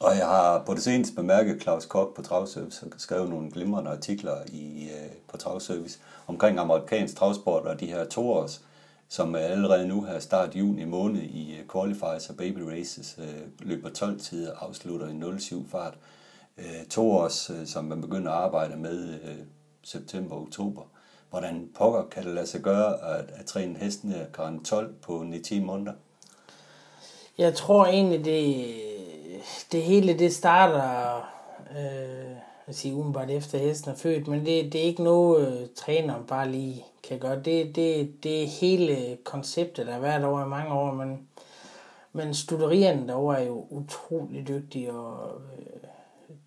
[0.00, 3.90] Og jeg har på det seneste bemærket Claus Kok på Travservice og skrevet nogle glimrende
[3.90, 8.64] artikler i, øh, på Travservice omkring amerikansk travsport og de her toårs,
[9.08, 13.90] som allerede nu har start juni måned i øh, qualifiers og baby races, øh, løber
[13.90, 15.94] 12 tider, afslutter i 07 fart.
[16.58, 19.18] øh, to års, som man begynder at arbejde med
[19.82, 20.82] september og oktober.
[21.30, 25.60] Hvordan pokker kan det lade sig gøre at, at træne hestene karen 12 på 9-10
[25.60, 25.92] måneder?
[27.38, 28.66] Jeg tror egentlig, det,
[29.72, 31.16] det hele det starter
[31.70, 35.68] øh, jeg siger umiddelbart efter hesten er født, men det, det er ikke noget, øh,
[35.76, 37.36] træneren bare lige kan gøre.
[37.36, 41.28] Det, det, det er hele konceptet, der har været over i mange år, men,
[42.12, 45.88] men studerierne derovre er jo utrolig dygtige, og øh,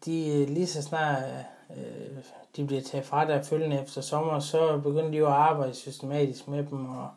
[0.05, 1.23] de øh, lige så snart
[1.69, 2.17] øh,
[2.55, 6.47] de bliver taget fra der følgende efter sommer, så begynder de jo at arbejde systematisk
[6.47, 7.07] med dem, og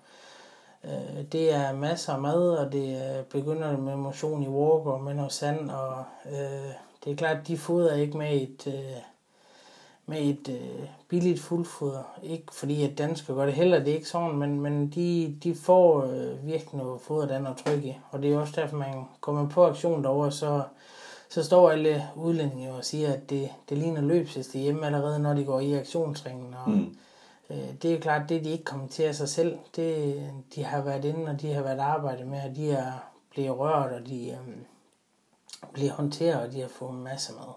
[0.85, 5.03] øh, det er masser af mad, og det er, begynder med motion i walk og
[5.03, 6.73] med noget sand, og øh,
[7.05, 9.03] det er klart, at de fodrer ikke med et, øh,
[10.07, 12.19] med et øh, billigt fuldfoder.
[12.23, 15.55] Ikke fordi, at danskere gør det heller, det er ikke sådan, men, men de, de
[15.55, 17.97] får øh, virkelig noget foder, der er noget tryg i.
[18.11, 20.62] Og det er også derfor, man kommer på aktion derovre, så,
[21.29, 25.45] så står alle udlændinge og siger, at det, det ligner løbsheste hjemme allerede, når de
[25.45, 26.55] går i aktionsringen.
[26.64, 26.97] Og, mm
[27.51, 30.23] øh, det er klart, det de ikke kommenterer sig selv, det
[30.55, 32.93] de har været inde, og de har været arbejdet med, og de er
[33.31, 34.57] blevet rørt, og de øh,
[35.73, 37.55] bliver håndteret, og de har fået en masse mad.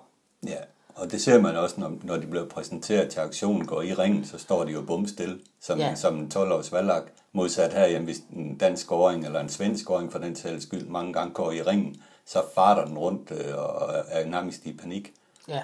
[0.52, 0.60] Ja,
[0.96, 4.26] og det ser man også, når, når de bliver præsenteret til aktionen, går i ringen,
[4.26, 5.96] så står de jo bumstille, som, ja.
[5.96, 7.04] som en 12-års valgak.
[7.34, 10.88] Modsat her, jamen, hvis en dansk scoring eller en svensk scoring for den sags skyld
[10.88, 15.14] mange gange går i ringen, så farter den rundt øh, og er nærmest i panik.
[15.48, 15.62] Ja,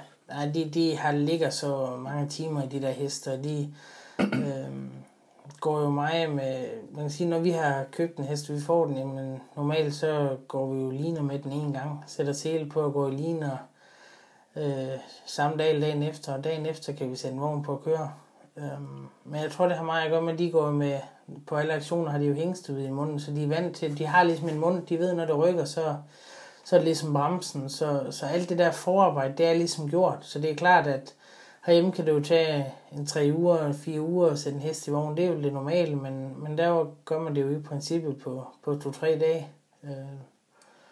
[0.53, 3.73] de, de har ligger så mange timer i de der heste, og de
[4.19, 4.87] øh,
[5.61, 8.85] går jo meget med, man kan sige, når vi har købt en hest, vi får
[8.85, 12.81] den, jamen normalt så går vi jo liner med den en gang, sætter sele på
[12.81, 13.57] og går i liner,
[14.55, 17.73] øh, samme dag eller dagen efter, og dagen efter kan vi sætte en vogn på
[17.73, 18.11] at køre.
[18.57, 20.99] Øhm, men jeg tror, det har meget at gøre med, at de går med,
[21.47, 24.05] på alle aktioner har de jo hængstet i munden, så de er vant til, de
[24.05, 25.95] har ligesom en mund, de ved, når det rykker, så,
[26.63, 30.17] så er det ligesom bremsen, så, så alt det der forarbejde, det er ligesom gjort,
[30.21, 31.13] så det er klart, at
[31.67, 34.91] herhjemme kan det jo tage en tre uger, fire uger at sætte en hest i
[34.91, 38.17] vogn, det er jo det normale, men, men der gør man det jo i princippet
[38.17, 39.47] på, på to-tre dage.
[39.83, 39.91] Øh,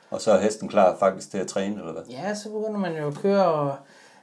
[0.09, 2.03] og så er hesten klar faktisk til at træne, eller hvad?
[2.09, 3.75] Ja, så begynder man jo at køre, og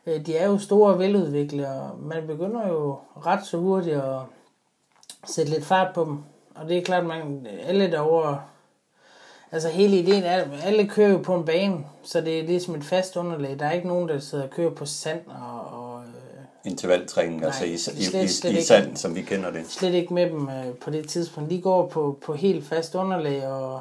[0.07, 4.19] øh, de er jo store og veludviklede, og man begynder jo ret så hurtigt at
[5.27, 6.19] sætte lidt fart på dem.
[6.55, 8.41] Og det er klart, man alle derovre,
[9.53, 12.85] altså hele ideen er, alle kører jo på en bane, så det er ligesom et
[12.85, 13.59] fast underlag.
[13.59, 15.62] Der er ikke nogen, der sidder og kører på sand og,
[16.67, 19.71] øh, intervaltræning, altså i, slet, i, slet i, i sand, som vi kender det.
[19.71, 21.51] Slet ikke med dem øh, på det tidspunkt.
[21.51, 23.81] De går på, på helt fast underlag, og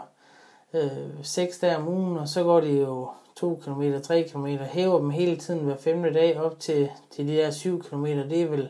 [0.74, 0.90] øh,
[1.24, 5.10] seks dage om ugen, og så går de jo 2 km, 3 km, hæver dem
[5.10, 8.06] hele tiden hver femte dag op til, til de der 7 km.
[8.06, 8.70] Det er vel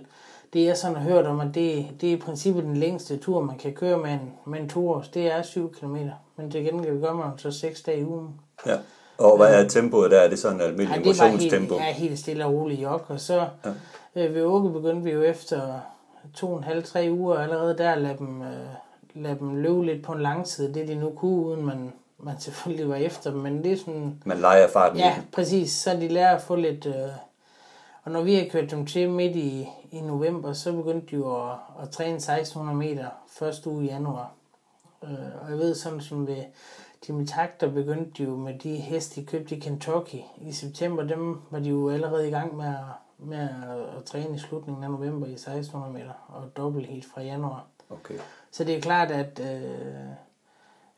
[0.53, 3.41] det, jeg sådan har hørt om, at det, det er i princippet den længste tur,
[3.41, 5.05] man kan køre med en, med en tur.
[5.13, 5.97] Det er 7 km,
[6.35, 8.29] men til gengæld gør man så 6 dage i ugen.
[8.65, 8.77] Ja.
[9.17, 10.19] Og hvad er tempoet der?
[10.19, 11.75] Er det sådan et almindeligt ja, motionstempo?
[11.75, 13.01] Ja, helt stille og roligt jog.
[13.07, 13.69] Og så ja.
[14.15, 15.79] Øh, ved Åke begyndte vi jo efter
[16.33, 18.67] to og en halv, tre uger allerede der at lade dem, øh,
[19.13, 20.73] lade dem løbe lidt på en lang side.
[20.73, 21.93] Det de nu kunne, uden man
[22.23, 24.21] man selvfølgelig var efter dem, men det er sådan...
[24.25, 25.71] Man leger farten Ja, præcis.
[25.71, 26.85] Så de lærer at få lidt...
[26.85, 27.09] Øh,
[28.03, 31.49] og når vi har kørt dem til midt i, i november, så begyndte de jo
[31.49, 34.31] at, at træne 1600 meter første uge i januar.
[35.03, 35.09] Øh,
[35.41, 36.43] og jeg ved sådan som ved
[37.07, 41.41] Jimmy Takter begyndte de jo med de heste, de købte i Kentucky i september, dem
[41.49, 42.75] var de jo allerede i gang med at,
[43.21, 47.21] med at, at træne i slutningen af november i 1600 meter, og dobbelt helt fra
[47.21, 47.65] januar.
[47.89, 48.19] Okay.
[48.51, 50.09] Så det er klart, at øh,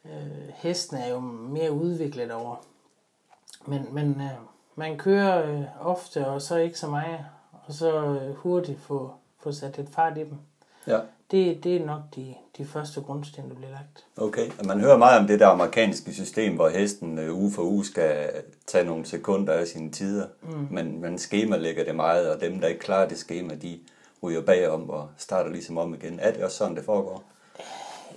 [0.05, 2.55] øh, hesten er jo mere udviklet over.
[3.65, 4.37] Men, men øh,
[4.75, 7.19] man kører øh, ofte, og så ikke så meget,
[7.51, 10.37] og så øh, hurtigt få, få sat lidt fart i dem.
[10.87, 10.99] Ja.
[11.33, 14.05] Det, det er nok de, de første grundsten, der bliver lagt.
[14.17, 17.61] Okay, og man hører meget om det der amerikanske system, hvor hesten øh, uge for
[17.61, 18.29] uge skal
[18.67, 20.27] tage nogle sekunder af sine tider.
[20.41, 20.67] Mm.
[20.71, 23.79] Men man schema lægger det meget, og dem, der ikke klarer det schema, de
[24.23, 26.19] ryger bagom og starter ligesom om igen.
[26.19, 27.23] Er det også sådan, det foregår?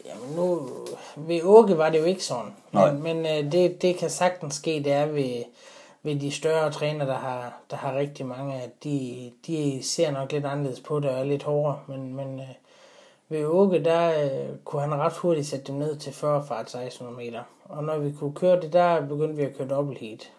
[0.07, 0.68] Jamen nu,
[1.16, 2.52] ved Åke var det jo ikke sådan.
[2.72, 2.92] Nej.
[2.92, 5.44] Men, men øh, det, det kan sagtens ske, det er ved,
[6.02, 10.33] ved de større træner, der har, der har rigtig mange, at de, de ser nok
[10.33, 11.79] lidt anderledes på det og er lidt hårdere.
[11.88, 12.46] Men, men øh,
[13.29, 17.17] ved Åke, der øh, kunne han ret hurtigt sætte dem ned til 40 fart 1600
[17.17, 17.43] meter.
[17.65, 20.33] Og når vi kunne køre det, der begyndte vi at køre dobbelt heat.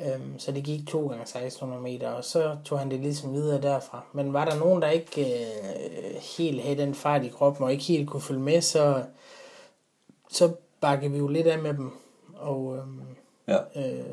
[0.00, 3.62] Øhm, så det gik to gange 1600 meter, og så tog han det ligesom videre
[3.62, 4.04] derfra.
[4.12, 7.84] Men var der nogen, der ikke øh, helt havde den fart i kroppen, og ikke
[7.84, 9.02] helt kunne følge med, så,
[10.30, 11.90] så bakkede vi jo lidt af med dem.
[12.36, 13.00] Og øhm,
[13.48, 13.58] ja.
[13.76, 14.04] øh,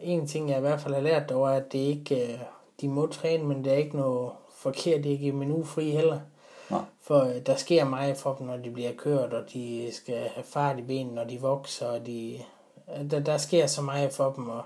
[0.00, 2.38] en ting, jeg i hvert fald har lært, det var, at det ikke, øh,
[2.80, 6.20] de må træne, men det er ikke noget forkert, det er ikke menu fri heller.
[6.70, 6.80] Nej.
[7.00, 10.44] For øh, der sker meget for dem, når de bliver kørt, og de skal have
[10.44, 12.38] fart i benene, når de vokser, og de,
[13.10, 14.62] der, der sker så meget for dem, og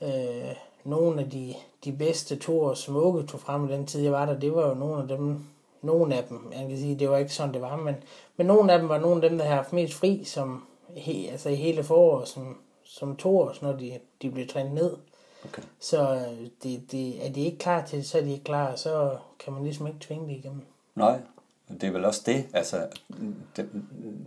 [0.00, 4.12] øh, nogle af de, de bedste toer, som Åke tog frem i den tid, jeg
[4.12, 5.44] var der, det var jo nogle af dem,
[5.82, 7.94] nogle af dem, jeg kan sige, det var ikke sådan, det var, men,
[8.36, 11.30] men nogle af dem var nogle af dem, der har haft mest fri, som, he,
[11.30, 14.96] altså i hele foråret, som, som toer, når de, de blev trænet ned.
[15.44, 15.62] Okay.
[15.80, 18.76] Så øh, det, det, er de ikke klar til det, så er de ikke klar,
[18.76, 20.62] så kan man ligesom ikke tvinge det igennem.
[20.96, 21.18] Nej,
[21.80, 22.44] det er vel også det.
[22.52, 22.76] Altså,
[23.56, 23.68] det,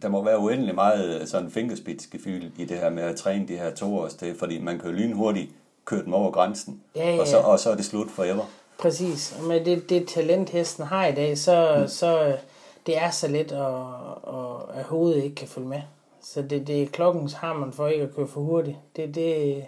[0.02, 3.76] der må være uendelig meget sådan fingerspidsgefyld i det her med at træne de her
[3.76, 5.52] to års det, fordi man kan jo lynhurtigt
[5.86, 8.44] køre dem over grænsen, Ja, ja, Og, så, og så er det slut forever.
[8.80, 11.88] Præcis, og med det, det talent hesten har i dag, så, mm.
[11.88, 12.34] så øh,
[12.86, 13.76] det er så let, at,
[14.28, 15.82] at, at hovedet ikke kan følge med.
[16.22, 18.78] Så det, det er klokkens har man for ikke at køre for hurtigt.
[18.96, 19.66] Det, det,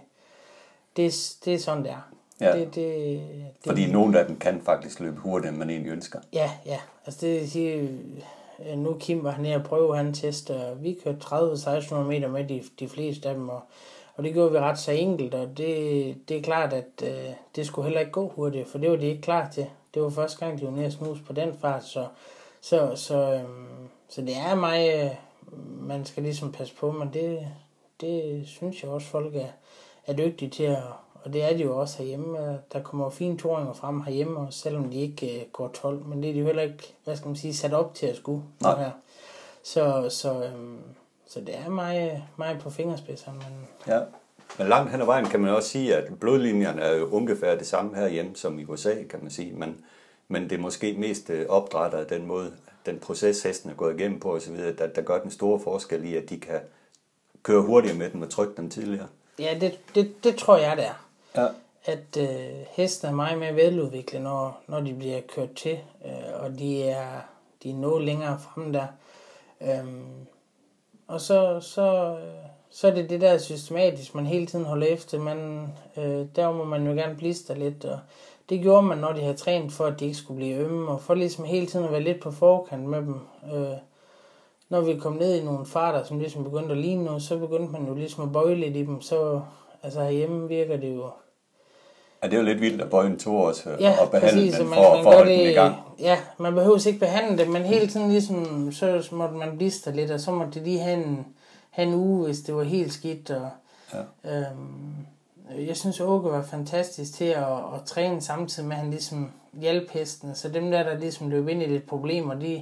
[0.98, 2.11] det, det er sådan, det er.
[2.42, 2.58] Ja.
[2.58, 3.22] Det, det, det,
[3.66, 6.20] Fordi nogle af dem kan faktisk løbe hurtigere, end man egentlig ønsker.
[6.34, 6.80] Ja, ja.
[7.06, 7.90] Altså det vil sige,
[8.66, 12.48] øh, nu Kim var nede og prøve han test, og vi kørte 30-1600 meter med
[12.48, 13.62] de, de fleste af dem, og,
[14.16, 17.66] og det gjorde vi ret så enkelt, og det, det er klart, at øh, det
[17.66, 19.66] skulle heller ikke gå hurtigt, for det var de ikke klar til.
[19.94, 22.08] Det var første gang, de var nede og på den fart, så,
[22.62, 25.12] så, så, øhm, så det er mig, øh,
[25.88, 27.48] man skal ligesom passe på, men det,
[28.02, 29.48] det synes jeg også, folk er,
[30.08, 30.84] er dygtige til at,
[31.24, 32.60] og det er de jo også herhjemme.
[32.74, 36.06] Der kommer jo fine toringer frem herhjemme, også selvom de ikke øh, går 12.
[36.06, 38.16] Men det er de jo heller ikke, hvad skal man sige, sat op til at
[38.16, 38.44] skulle.
[38.62, 38.80] Nej.
[38.80, 38.92] Her.
[39.64, 40.80] Så, så, øhm,
[41.28, 43.38] så det er mig, mig på fingerspidserne.
[43.38, 44.00] Men Ja.
[44.58, 47.68] Men langt hen ad vejen kan man også sige, at blodlinjerne er jo ungefær det
[47.68, 49.54] samme herhjemme som i USA, kan man sige.
[49.54, 49.86] Men,
[50.28, 52.52] men det er måske mest øh, opdrætter af den måde,
[52.86, 56.16] den proces hesten er gået igennem på osv., der, der gør den store forskel i,
[56.16, 56.60] at de kan
[57.44, 59.08] køre hurtigere med dem og trykke dem tidligere.
[59.40, 61.06] ja, det, det, det tror jeg, det er.
[61.36, 61.48] Ja.
[61.86, 66.60] At øh, hesten er meget mere veludviklet, når, når de bliver kørt til, øh, og
[66.60, 67.22] de er,
[67.64, 68.88] de er noget længere frem der.
[69.62, 70.28] Øhm,
[71.08, 72.18] og så, så,
[72.70, 75.20] så er det det der systematisk, man hele tiden holder efter.
[75.20, 75.68] Man,
[75.98, 78.00] øh, der må man jo gerne blister lidt, og
[78.50, 81.02] det gjorde man, når de havde trænet for, at de ikke skulle blive ømme, og
[81.02, 83.20] for ligesom hele tiden at være lidt på forkant med dem.
[83.54, 83.78] Øh,
[84.70, 87.72] når vi kom ned i nogle farter, som ligesom begyndte at ligne noget, så begyndte
[87.72, 89.02] man jo ligesom at bøje lidt i dem.
[89.02, 89.42] Så
[89.84, 91.10] altså herhjemme virker det jo
[92.24, 94.54] ja, det er jo lidt vildt at bøje en to års Ja, og behandle præcis,
[94.56, 95.76] den for, man, for at holde den i det, gang.
[96.00, 100.12] ja, man behøver ikke behandle det, men hele tiden ligesom, så måtte man blister lidt,
[100.12, 101.26] og så måtte de lige have en,
[101.70, 103.50] have en uge, hvis det var helt skidt, og
[103.94, 104.32] Ja.
[104.38, 104.96] øhm,
[105.68, 109.90] jeg synes, Åke var fantastisk til at, at træne samtidig med, at han ligesom hjalp
[109.92, 112.62] hesten, så dem der, der ligesom løb ind i lidt problemer, de,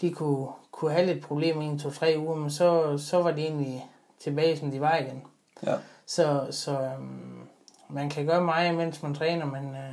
[0.00, 3.30] de kunne, kunne have lidt problemer i en, to, tre uger, men så, så var
[3.30, 3.86] de egentlig
[4.24, 5.22] tilbage, som de var igen.
[5.66, 5.74] Ja.
[6.06, 7.38] Så, så øhm,
[7.92, 9.92] man kan gøre meget, mens man træner, men, øh,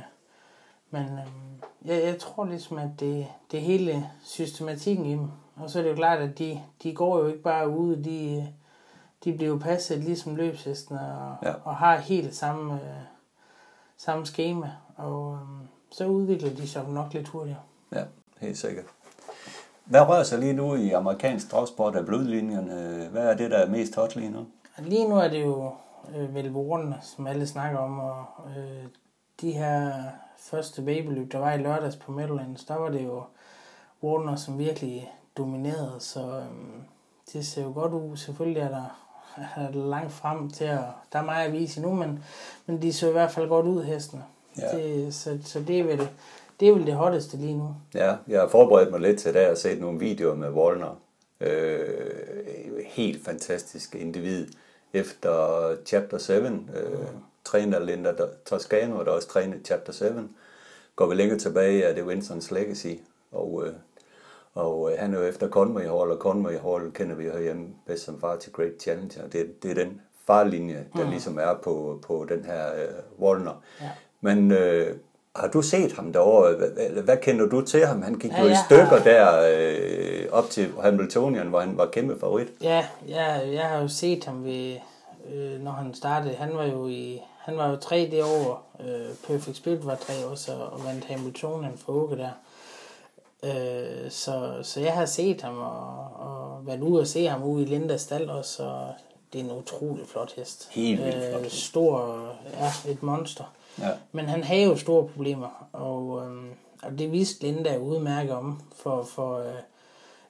[0.90, 5.30] men øhm, jeg, jeg tror ligesom, at det, det hele systematikken i dem.
[5.56, 8.48] Og så er det jo klart, at de, de går jo ikke bare ude, de,
[9.24, 11.52] de bliver jo passet ligesom løbshestene og, Ja.
[11.64, 12.80] og har helt samme, øh,
[13.96, 14.72] samme schema.
[14.96, 17.60] Og øhm, så udvikler de sig nok lidt hurtigere.
[17.92, 18.02] Ja,
[18.40, 18.84] helt sikkert.
[19.84, 23.08] Hvad rører sig lige nu i amerikansk dragsport af blodlinjerne?
[23.10, 24.46] Hvad er det, der er mest hot lige nu?
[24.78, 25.72] Lige nu er det jo
[26.16, 28.24] øh, vel vorene, som alle snakker om, og
[28.56, 28.84] øh,
[29.40, 29.92] de her
[30.38, 33.22] første babyløb, der var i lørdags på Meadowlands, der var det jo
[34.02, 36.82] Warner, som virkelig dominerede, så øh,
[37.32, 38.16] det ser jo godt ud.
[38.16, 39.08] Selvfølgelig er der,
[39.56, 40.80] er der langt frem til at,
[41.12, 42.24] der er meget at vise endnu, men,
[42.66, 44.24] men de så i hvert fald godt ud, hestene.
[44.58, 44.76] Ja.
[44.76, 46.08] Det, så, så det er vel
[46.60, 47.74] det er vel det hotteste lige nu.
[47.94, 51.00] Ja, jeg har forberedt mig lidt til det og set nogle videoer med Wallner.
[51.40, 51.78] Øh,
[52.86, 54.46] helt fantastisk individ.
[54.92, 56.48] Efter Chapter 7, øh,
[57.44, 58.12] træner Linda
[58.46, 60.04] Toscano, der også træner Chapter 7.
[60.96, 62.94] Går vi længere tilbage, er det Winston's Legacy.
[63.32, 63.72] Og, øh,
[64.54, 67.66] og øh, han er jo efter Conway Hall, og Conway Hall kender vi jo herhjemme
[67.86, 69.28] bedst som far til Great Challenger.
[69.28, 71.10] Det, det er den farlinje, der mm.
[71.10, 73.62] ligesom er på, på den her øh, Wallner.
[73.80, 73.88] Ja.
[74.20, 74.96] Men øh,
[75.36, 76.54] har du set ham derovre?
[76.54, 78.02] Hvad, hvad, kender du til ham?
[78.02, 81.86] Han gik Ja, jo i stykker har- der øh, op til Hamiltonian, hvor han var
[81.86, 82.48] kæmpe favorit.
[82.62, 84.76] Ja, jeg, jeg har jo set ham ved,
[85.32, 86.34] øh, når han startede.
[86.34, 88.66] Han var jo i, han var jo tre det år.
[88.80, 92.30] Øh, Perfect Spirit var tre år, så, og vandt Hamiltonen for Åke der.
[93.42, 97.62] Øh, så, så jeg har set ham og, og været ude og se ham ude
[97.62, 98.94] i Lindas stald også, og
[99.32, 100.68] det er en utrolig flot hest.
[100.70, 101.56] Helt vildt flot hest.
[101.56, 102.26] Stor,
[102.60, 103.44] ja, et monster.
[103.78, 103.90] Ja.
[104.12, 106.50] Men han havde jo store problemer, og, øhm,
[106.82, 109.54] og det vidste Linda udmærket om, for, for øh,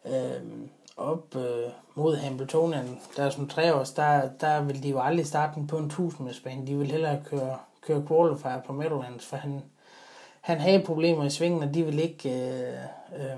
[0.04, 5.00] øh, op øh, mod Hamiltonen, der er som tre års, der, der vil de jo
[5.00, 6.66] aldrig starte den på en 1000 bane.
[6.66, 9.62] De vil hellere køre, køre qualifier på Meadowlands, for han,
[10.40, 13.36] han havde problemer i svingen, og de vil ikke øh, øh,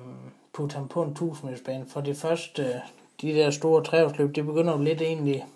[0.52, 1.86] putte ham på en 1000 bane.
[1.86, 2.74] For det første, øh,
[3.20, 5.46] de der store treårsløb, det begynder jo lidt egentlig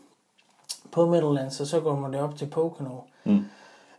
[0.93, 2.99] på Meadowlands, og så går man det op til Pocono.
[3.25, 3.45] Mm.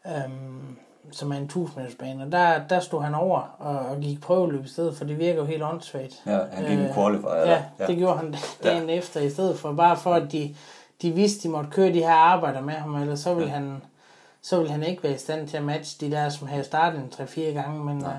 [0.05, 0.77] øhm,
[1.11, 2.23] som er en 1000 bane.
[2.23, 5.39] Og der, der stod han over og, og gik prøveløb i stedet, for det virker
[5.39, 6.23] jo helt åndssvagt.
[6.25, 7.35] Ja, han gik en qualifier.
[7.35, 8.95] Ja, ja, det gjorde han dagen ja.
[8.95, 10.55] efter i stedet for, bare for at de,
[11.01, 13.55] de vidste, de måtte køre de her arbejder med ham, eller så ville ja.
[13.55, 13.81] han
[14.45, 16.99] så ville han ikke være i stand til at matche de der, som havde startet
[16.99, 18.11] en 3-4 gange, men øh,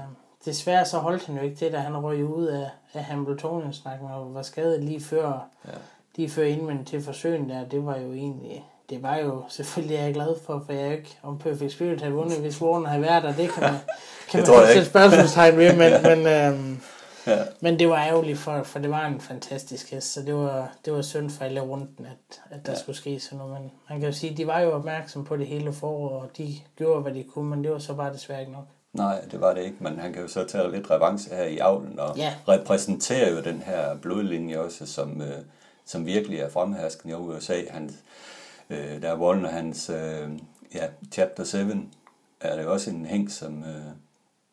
[0.44, 4.34] desværre så holdt han jo ikke til, da han røg ud af, af Hamiltonien-snakken og
[4.34, 5.70] var skadet lige før, ja.
[6.16, 10.08] lige før indvendt til forsøgen der, det var jo egentlig, det var jo selvfølgelig jeg
[10.08, 13.02] er glad for, for jeg er ikke om Perfect Spirit havde vundet, hvis Warner havde
[13.02, 13.72] været der, det kan man,
[14.30, 16.80] kan man ikke sætte spørgsmålstegn ved, men, men, øhm,
[17.26, 17.38] ja.
[17.60, 20.92] men det var ærgerligt, for, for det var en fantastisk hest, så det var, det
[20.92, 22.78] var synd for alle runden, at, at der ja.
[22.78, 25.46] skulle ske sådan noget, men man kan jo sige, de var jo opmærksom på det
[25.46, 28.52] hele forår, og de gjorde, hvad de kunne, men det var så bare desværre ikke
[28.52, 28.66] nok.
[28.92, 31.58] Nej, det var det ikke, men han kan jo så tage lidt revanche her i
[31.58, 32.34] avlen og ja.
[32.48, 35.38] repræsentere jo den her blodlinje også, som, øh,
[35.84, 37.54] som virkelig er fremherskende i USA.
[37.70, 37.96] Han,
[38.70, 40.28] øh, der er Wallner, hans øh,
[40.74, 41.58] ja, chapter 7,
[42.40, 43.92] er det også en hæng, som, øh,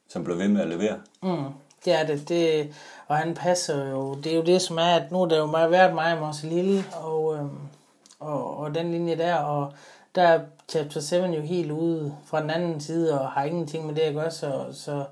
[0.08, 1.00] som blev ved med at levere.
[1.24, 1.46] Mm,
[1.86, 2.30] det er det.
[2.30, 2.74] det.
[3.08, 5.46] Og han passer jo, det er jo det, som er, at nu er der jo
[5.46, 7.46] meget været mig og Lille, og, øh,
[8.20, 9.74] og, og den linje der, og
[10.16, 13.96] der er Chapter 7 jo helt ude fra den anden side, og har ingenting med
[13.96, 15.06] det at gøre, så, så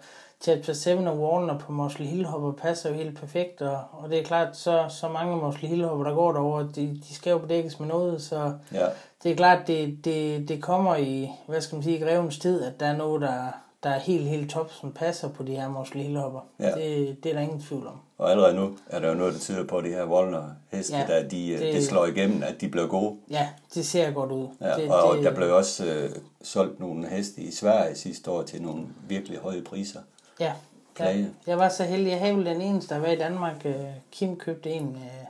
[0.44, 4.24] Chapter 7 og Warner på Mosley Hillhopper passer jo helt perfekt, og, og det er
[4.24, 7.88] klart, så, så mange Mosley Hillhopper, der går derover, de, de skal jo bedækkes med
[7.88, 8.86] noget, så ja.
[9.24, 12.80] det er klart, det, det, det kommer i, hvad skal man sige, grevens tid, at
[12.80, 13.44] der er noget, der,
[13.84, 16.40] der er helt, helt top, som passer på de her Mosley Hillhopper.
[16.60, 16.72] Ja.
[16.72, 18.00] Det, det er der ingen tvivl om.
[18.18, 20.98] Og allerede nu er der jo noget, der tyder på, at de her Wallner heste,
[20.98, 23.18] ja, der de, det, det slår igennem, at de bliver gode.
[23.30, 24.48] Ja, det ser godt ud.
[24.62, 26.10] Ja, det, og det, der blev også øh,
[26.42, 30.00] solgt nogle heste i Sverige sidste år til nogle virkelig høje priser.
[30.42, 30.54] Ja,
[31.00, 32.10] jeg, jeg var så heldig.
[32.12, 33.66] Jeg havde vel den eneste, der var i Danmark.
[33.66, 35.28] Øh, Kim købte en øh,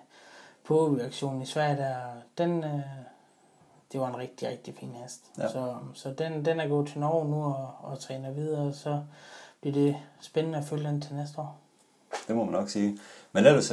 [0.63, 1.78] på auktionen i Sverige.
[1.78, 1.95] Der,
[2.38, 2.80] den, øh,
[3.91, 5.21] det var en rigtig, rigtig fin hest.
[5.38, 5.47] Ja.
[5.47, 9.02] Så, så den, den er gået til Norge nu og, og træner videre, så
[9.62, 11.58] bliver det spændende at følge den til næste år.
[12.28, 12.97] Det må man nok sige.
[13.32, 13.71] Men ellers,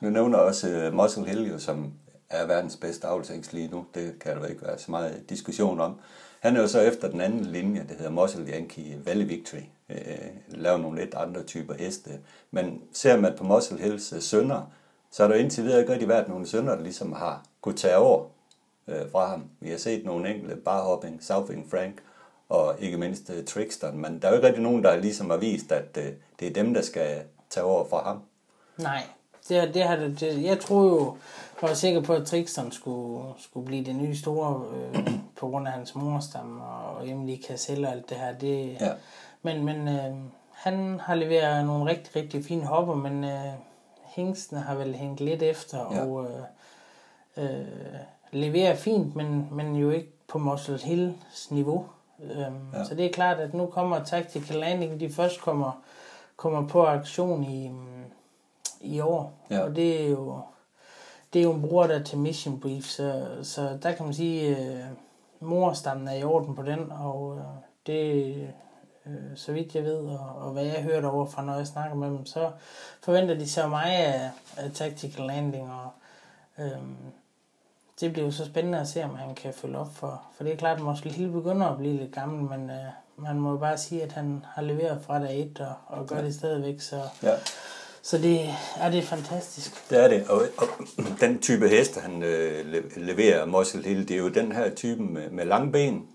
[0.00, 1.92] nu nævner også Muscle Hill, jo, som
[2.30, 3.86] er verdens bedste avlsængst lige nu.
[3.94, 6.00] Det kan der ikke være så meget diskussion om.
[6.42, 9.62] Han er jo så efter den anden linje, det hedder Muscle Yankee Valley Victory.
[9.88, 9.98] Øh,
[10.48, 12.10] laver nogle lidt andre typer heste.
[12.50, 14.72] Men ser man på Muscle Hills øh, sønner,
[15.10, 17.96] så er der indtil videre ikke rigtig været nogle sønner, der ligesom har kunne tage
[17.96, 18.24] over
[18.88, 19.44] øh, fra ham.
[19.60, 22.02] Vi har set nogle enkelte barhopping, Southwing Frank
[22.48, 25.36] og ikke mindst uh, Trickster, men der er jo ikke rigtig nogen, der ligesom har
[25.36, 26.04] vist, at uh,
[26.40, 28.22] det er dem, der skal tage over fra ham.
[28.76, 29.02] Nej,
[29.48, 31.16] det, det har det, det, jeg tror jo,
[31.62, 35.08] jeg var sikker på, at Trickster skulle, skulle blive det nye store, øh,
[35.40, 38.32] på grund af hans morstamme og Emily Cassell og alt det her.
[38.32, 38.92] Det, ja.
[39.42, 40.14] Men, men øh,
[40.52, 43.52] han har leveret nogle rigtig, rigtig fine hopper, men øh,
[44.04, 46.04] hængstene har vel hængt lidt efter, ja.
[46.04, 46.26] og
[47.36, 47.66] øh, øh,
[48.30, 51.86] leverer fint, men, men jo ikke på Muscle Hills niveau.
[52.22, 52.84] Øhm, ja.
[52.84, 55.82] Så det er klart, at nu kommer Tactical Landing, de først kommer,
[56.36, 57.70] kommer på aktion i,
[58.82, 59.32] i år.
[59.50, 59.60] Ja.
[59.60, 60.40] Og det er jo
[61.32, 64.56] det er jo en bror der til Mission Brief, så, så der kan man sige,
[64.58, 64.84] øh,
[65.40, 67.44] morstammen er i orden på den, og øh,
[67.86, 68.34] det
[69.06, 71.96] øh, så vidt jeg ved, og, og hvad jeg hørt over fra, når jeg snakker
[71.96, 72.50] med dem, så
[73.02, 75.90] forventer de sig mig af, af Tactical Landing, og
[76.58, 76.78] øh,
[78.00, 80.22] det bliver jo så spændende at se, om han kan følge op for.
[80.36, 83.40] For det er klart, at måske Lille begynder at blive lidt gammel, men øh, man
[83.40, 86.24] må jo bare sige, at han har leveret fra dag et og, og gør ja.
[86.24, 86.80] det stadigvæk.
[86.80, 87.34] Så, ja.
[88.02, 88.40] Så det,
[88.80, 89.90] er det fantastisk.
[89.90, 90.66] Det er det, og, og
[91.20, 92.64] den type heste, han øh,
[92.96, 96.06] leverer, Muscle Hill, det er jo den her type med, med lange ben,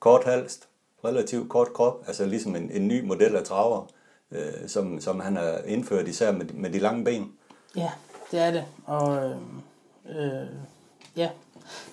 [0.00, 0.68] kort halst,
[1.04, 3.86] relativt kort krop, altså ligesom en, en ny model af traver,
[4.30, 7.32] øh, som, som han har indført især med, med de lange ben.
[7.76, 7.90] Ja,
[8.30, 9.36] det er det, og øh,
[10.18, 10.46] øh,
[11.16, 11.28] ja,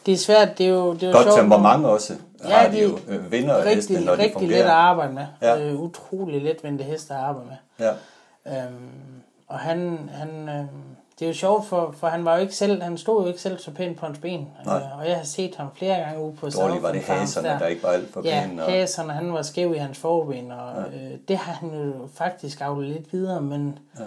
[0.06, 1.40] det er svært, det er jo, det er jo Godt sjovt.
[1.40, 4.58] temperament også, ja, har de jo øh, vinder rigtig, heste, når rigtig de fungerer.
[4.58, 5.26] let at arbejde med.
[5.42, 5.60] Ja.
[5.60, 7.58] Øh, utrolig letvendige heste at arbejde med.
[7.88, 7.94] Ja.
[8.48, 8.90] Øhm,
[9.54, 10.66] og han, han øh,
[11.20, 13.42] det er jo sjovt, for, for han var jo ikke selv, han stod jo ikke
[13.42, 14.48] selv så pænt på hans ben.
[14.66, 14.76] Nej.
[14.76, 17.60] Øh, og jeg har set ham flere gange ude på Dårligt var det haserne, der.
[17.60, 18.64] der ikke var alt for ja, pæne.
[18.64, 20.98] Ja, haserne, han var skæv i hans forben, og ja.
[20.98, 23.80] øh, det har han jo faktisk aflet lidt videre, men...
[24.00, 24.04] Ja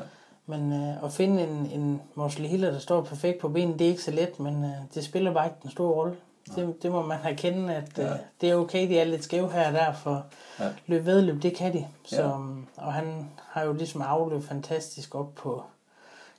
[0.47, 3.89] men øh, at finde en, en Mosley Hiller, der står perfekt på benen, det er
[3.89, 6.15] ikke så let, men øh, det spiller bare ikke den store rolle.
[6.55, 9.53] Det, det må man have kende, at øh, det er okay, de er lidt skæve
[9.53, 10.25] her og der, for
[10.61, 10.69] ja.
[10.87, 11.87] løb vedløb, det kan de.
[12.05, 12.85] Så, ja.
[12.87, 15.63] Og han har jo ligesom afløbet fantastisk op på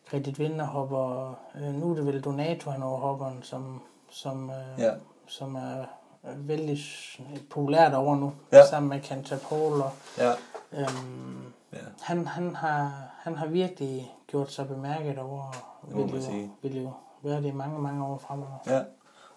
[0.10, 1.38] Kredit Vinderhopper.
[1.56, 4.92] Øh, nu er det vel Donato, han overhopperen, som, som, øh, ja.
[5.28, 5.86] som er
[6.36, 6.80] vældig
[7.50, 8.66] populært over nu, ja.
[8.66, 9.82] sammen med Cantapol.
[9.82, 10.32] Og, ja.
[10.72, 11.78] øhm, ja.
[12.02, 16.92] han, han, har, han har virkelig gjort sig bemærket over, vil jo, vil jo
[17.22, 18.58] være det i mange, mange år fremover.
[18.68, 18.82] Ja.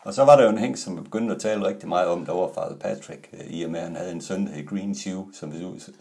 [0.03, 2.33] Og så var der jo en hæng, som begyndte at tale rigtig meget om, der
[2.33, 4.95] var Father Patrick, øh, i og med, at han havde en søn, der hed Green
[4.95, 5.53] Shoe, som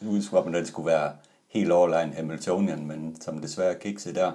[0.01, 1.11] ud at den skulle være
[1.47, 4.31] helt overlegen Hamiltonian, men som desværre kikset der.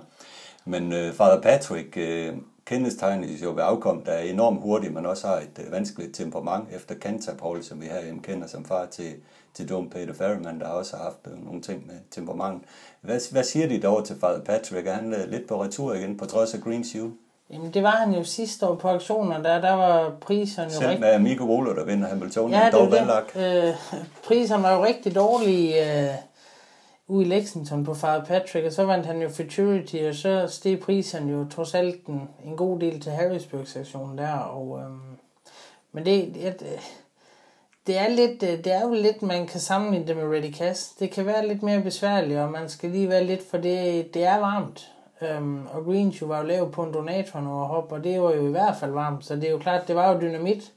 [0.65, 2.35] Men øh, Father Patrick øh,
[2.65, 6.65] kendetegnes jo ved afkom, der er enormt hurtig, men også har et øh, vanskeligt temperament
[6.73, 9.15] efter Cantab som vi herhjemme kender som far til,
[9.55, 12.63] til Dom Peter Ferryman, der har haft øh, nogle ting med temperament.
[13.01, 14.87] Hvad, hvad siger de dog til Father Patrick?
[14.87, 17.13] Er han øh, lidt på retur igen, på trods af Green Shoe?
[17.51, 20.87] Jamen, det var han jo sidste år på auktioner, der, der var priserne jo Selv
[20.87, 21.01] rigtig...
[21.01, 23.01] med Amigo Volo, der vinder Hamilton, ja, dog det,
[23.35, 23.69] det.
[23.69, 23.75] Øh,
[24.27, 26.15] priserne var jo rigtig dårlige øh,
[27.09, 30.81] ude i Lexington på Father Patrick, og så vandt han jo Futurity, og så steg
[30.81, 34.81] priserne jo trods alt en, en god del til Harrisburg-sektionen der, og...
[34.81, 34.91] Øh,
[35.93, 36.79] men det, det,
[37.87, 41.01] det er lidt, øh, det er jo lidt, man kan sammenligne det med Ready Cast.
[41.01, 44.25] Det kan være lidt mere besværligt, og man skal lige være lidt, for det, det
[44.25, 44.94] er varmt.
[45.25, 48.47] Øhm, og Greenshoe var jo lavet på en donator over hop, og det var jo
[48.47, 50.73] i hvert fald varmt, så det er jo klart, det var jo dynamit.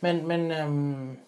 [0.00, 1.18] Men, men, øhm,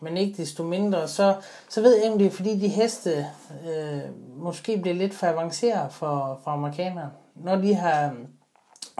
[0.00, 1.34] men ikke desto mindre, så,
[1.68, 3.26] så ved jeg ikke, om det er fordi de heste
[3.68, 4.00] øh,
[4.36, 7.10] måske bliver lidt for avanceret for, for amerikanerne.
[7.34, 8.14] Når de har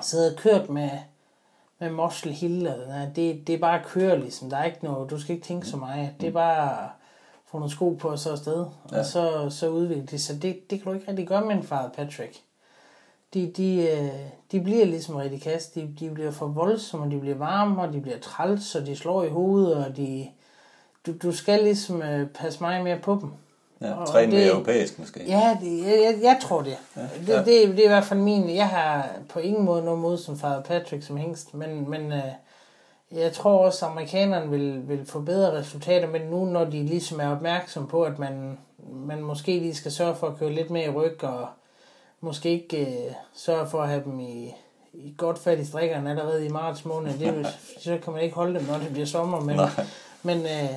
[0.03, 0.91] siddet og kørt med,
[1.79, 5.11] med Muscle Hill, eller, det, det er bare at køre ligesom, der er ikke noget,
[5.11, 6.89] du skal ikke tænke så meget, det er bare
[7.47, 8.99] få nogle sko på og så afsted, ja.
[8.99, 11.63] og så, så udvikle det, så det, det kan du ikke rigtig gøre med en
[11.63, 12.46] far Patrick
[13.37, 14.11] de, de, øh,
[14.53, 15.75] de bliver ligesom rigtig kast.
[15.75, 19.25] De, de bliver for voldsomme, de bliver varme, og de bliver træls, og de slår
[19.25, 20.29] i hovedet, og de,
[21.07, 23.31] du, du skal ligesom øh, passe meget mere på dem.
[23.81, 25.21] Ja, træne mere europæisk måske.
[25.27, 26.77] Ja, det, jeg, jeg, tror det.
[26.97, 27.39] Ja, ja.
[27.39, 28.57] Det, det, det er i hvert fald min...
[28.57, 32.23] Jeg har på ingen måde noget mod som Father Patrick som hængst, men, men øh,
[33.13, 37.21] jeg tror også, at amerikanerne vil, vil få bedre resultater, men nu når de ligesom
[37.21, 38.59] er opmærksom på, at man,
[39.07, 41.47] man måske lige skal sørge for at køre lidt mere i ryg og
[42.27, 44.55] måske ikke øh, sørge for at have dem i,
[44.93, 47.19] i godt fat i strikkerne allerede i marts måned.
[47.19, 47.47] Det,
[47.85, 49.41] så kan man ikke holde dem, når det bliver sommer.
[49.41, 49.61] Men,
[50.23, 50.77] men øh,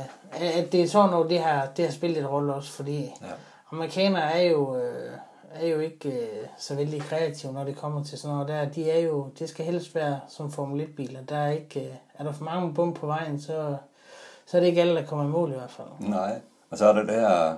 [0.58, 3.28] at det er sådan noget, det har, det har spillet en rolle også, fordi ja.
[3.72, 5.12] amerikanere er jo, øh,
[5.54, 8.70] er jo ikke øh, så vældig kreative, når det kommer til sådan noget der.
[8.70, 11.22] De er jo, det skal helst være som Formel 1-biler.
[11.22, 13.76] Der er, ikke, øh, er der for mange bum på vejen, så,
[14.46, 15.88] så er det ikke alle, der kommer i mål i hvert fald.
[16.00, 17.58] Nej, og så er der det her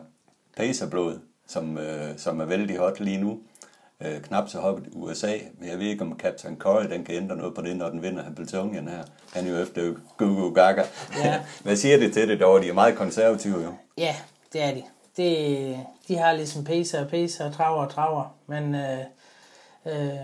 [0.57, 3.39] pacerblod, som, øh, som er vældig hot lige nu
[4.05, 7.35] øh, knap så i USA, men jeg ved ikke, om Captain Corey den kan ændre
[7.35, 9.03] noget på det, når den vinder Hamiltonian her.
[9.33, 10.83] Han er jo efter Gugu Gaga.
[11.23, 11.41] Ja.
[11.63, 12.61] Hvad siger det til det dog?
[12.61, 13.73] De er meget konservative jo.
[13.97, 14.15] Ja,
[14.53, 14.83] det er de.
[15.17, 15.77] Det,
[16.07, 18.99] de har ligesom pacer og pacer og traver og traver, men øh,
[19.85, 20.19] øh,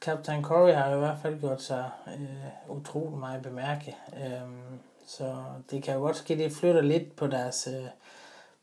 [0.00, 3.96] Captain Corey har jo i hvert fald gjort sig øh, utrolig meget bemærke.
[4.16, 4.40] Øh,
[5.06, 5.34] så
[5.70, 7.68] det kan jo godt ske, det flytter lidt på deres...
[7.72, 7.86] Øh,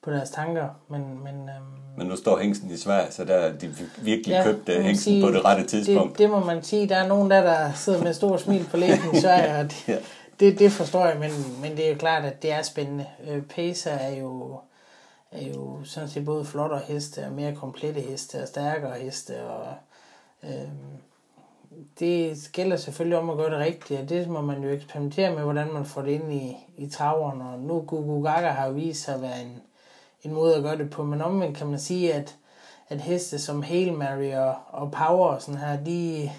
[0.03, 0.67] på deres tanker.
[0.87, 4.69] Men, men, øhm, men nu står hængsten i Sverige, så der de virkelig ja, købt
[4.69, 6.11] hængsten sige, på det rette tidspunkt.
[6.11, 6.89] Det, det må man sige.
[6.89, 9.87] Der er nogen der, der sidder med stor smil på lægen i Sverige, og det,
[9.87, 9.97] ja.
[10.39, 11.31] det, det forstår jeg, men,
[11.61, 13.05] men det er jo klart, at det er spændende.
[13.27, 14.59] Øh, Pacer er jo,
[15.31, 19.67] er jo sådan set både flottere heste, og mere komplette heste, og stærkere heste, og
[20.43, 20.69] øh,
[21.99, 25.43] det gælder selvfølgelig om at gøre det rigtigt, og det må man jo eksperimentere med,
[25.43, 29.03] hvordan man får det ind i, i traveren, og nu Gugu Gaga har jo vist
[29.03, 29.61] sig at være en,
[30.23, 31.03] en måde at gøre det på.
[31.03, 32.35] Men omvendt kan man sige, at,
[32.89, 36.31] at heste som Hail Mary og, og Power og sådan her, de,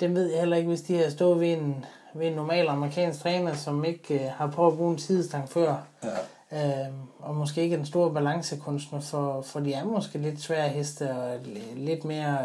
[0.00, 1.84] dem ved jeg heller ikke, hvis de har stået ved en,
[2.14, 5.76] ved en normal amerikansk træner, som ikke uh, har prøvet at bruge en sidestang før.
[6.02, 6.88] Ja.
[6.88, 11.10] Uh, og måske ikke en stor balancekunstner, for, for de er måske lidt svære heste
[11.10, 11.38] og
[11.76, 12.38] lidt mere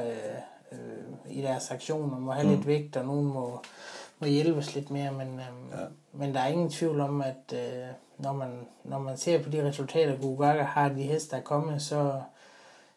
[0.72, 2.53] uh, uh, i deres aktioner, må have mm.
[2.56, 3.60] lidt vægt, og nogen må,
[4.20, 5.86] må hjælpes lidt mere, men, um, ja.
[6.12, 7.60] men der er ingen tvivl om, at uh,
[8.18, 11.82] når man, når man ser på de resultater, Gugaga har de heste, der er kommet,
[11.82, 12.22] så,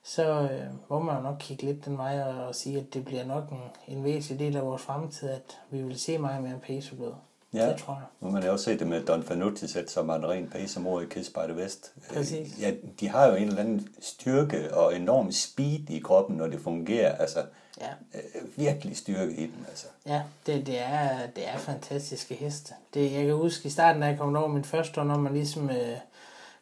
[0.02, 3.24] så øh, må man nok kigge lidt den vej og, og sige, at det bliver
[3.24, 7.14] nok en, en væsentlig del af vores fremtid, at vi vil se meget mere pacerblod.
[7.54, 8.02] Ja, det tror jeg.
[8.20, 11.00] Nu man har også set det med Don Fanucci sæt, som er en ren pacermor
[11.00, 11.92] i Kiss by the West.
[12.14, 12.60] Præcis.
[12.60, 16.60] Ja, de har jo en eller anden styrke og enorm speed i kroppen, når det
[16.60, 17.14] fungerer.
[17.16, 17.44] Altså,
[17.80, 17.88] Ja.
[18.14, 19.86] Øh, virkelig styrke i den, altså.
[20.06, 22.74] Ja, det, det, er, det er fantastiske heste.
[22.94, 25.32] Det, jeg kan huske i starten, da jeg kom over min første år, når man
[25.32, 25.96] ligesom øh,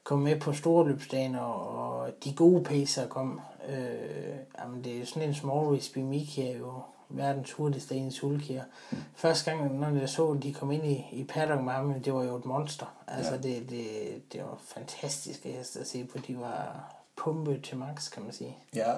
[0.04, 3.40] kom med på storløbsdagen, og, og de gode pacer kom.
[3.68, 6.72] Øh, jamen, det er jo sådan en small race, Miki er jo
[7.08, 8.64] verdens hurtigste en sulkier.
[8.90, 8.98] Mm.
[9.14, 12.14] Første gang, når jeg så, at de kom ind i, i paddock med ham, det
[12.14, 12.96] var jo et monster.
[13.06, 13.40] Altså, ja.
[13.40, 13.88] det, det,
[14.32, 16.18] det var fantastiske heste at se på.
[16.18, 18.56] De var pumpet til max, kan man sige.
[18.74, 18.92] Ja,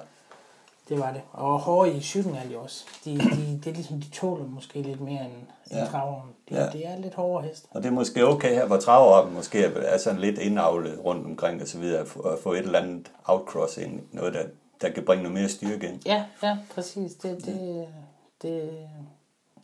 [0.88, 1.22] det var det.
[1.32, 2.84] Og hårde i cyklen er de også.
[3.04, 5.32] De, de, det er ligesom, de tåler måske lidt mere end,
[5.70, 5.80] ja.
[5.80, 6.30] end traveren.
[6.48, 6.68] De, ja.
[6.70, 7.66] det er lidt hårdere hest.
[7.70, 11.62] Og det er måske okay her, hvor traveren måske er sådan lidt indavlet rundt omkring
[11.62, 14.42] og så videre, at få et eller andet outcross ind, noget der,
[14.80, 16.06] der kan bringe noget mere styrke ind.
[16.06, 17.14] Ja, ja, præcis.
[17.14, 17.88] Det, det,
[18.42, 18.88] det,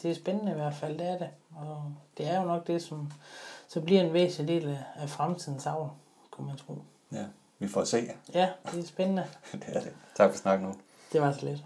[0.02, 1.28] det er spændende i hvert fald, det er det.
[1.56, 3.12] Og det er jo nok det, som
[3.68, 5.90] så bliver en væsentlig del af, fremtidens avl,
[6.30, 6.82] kunne man tro.
[7.12, 7.24] Ja,
[7.58, 8.10] vi får se.
[8.34, 9.26] Ja, det er spændende.
[9.52, 9.92] det er det.
[10.16, 10.74] Tak for snakken nu.
[11.12, 11.64] Det var så lidt.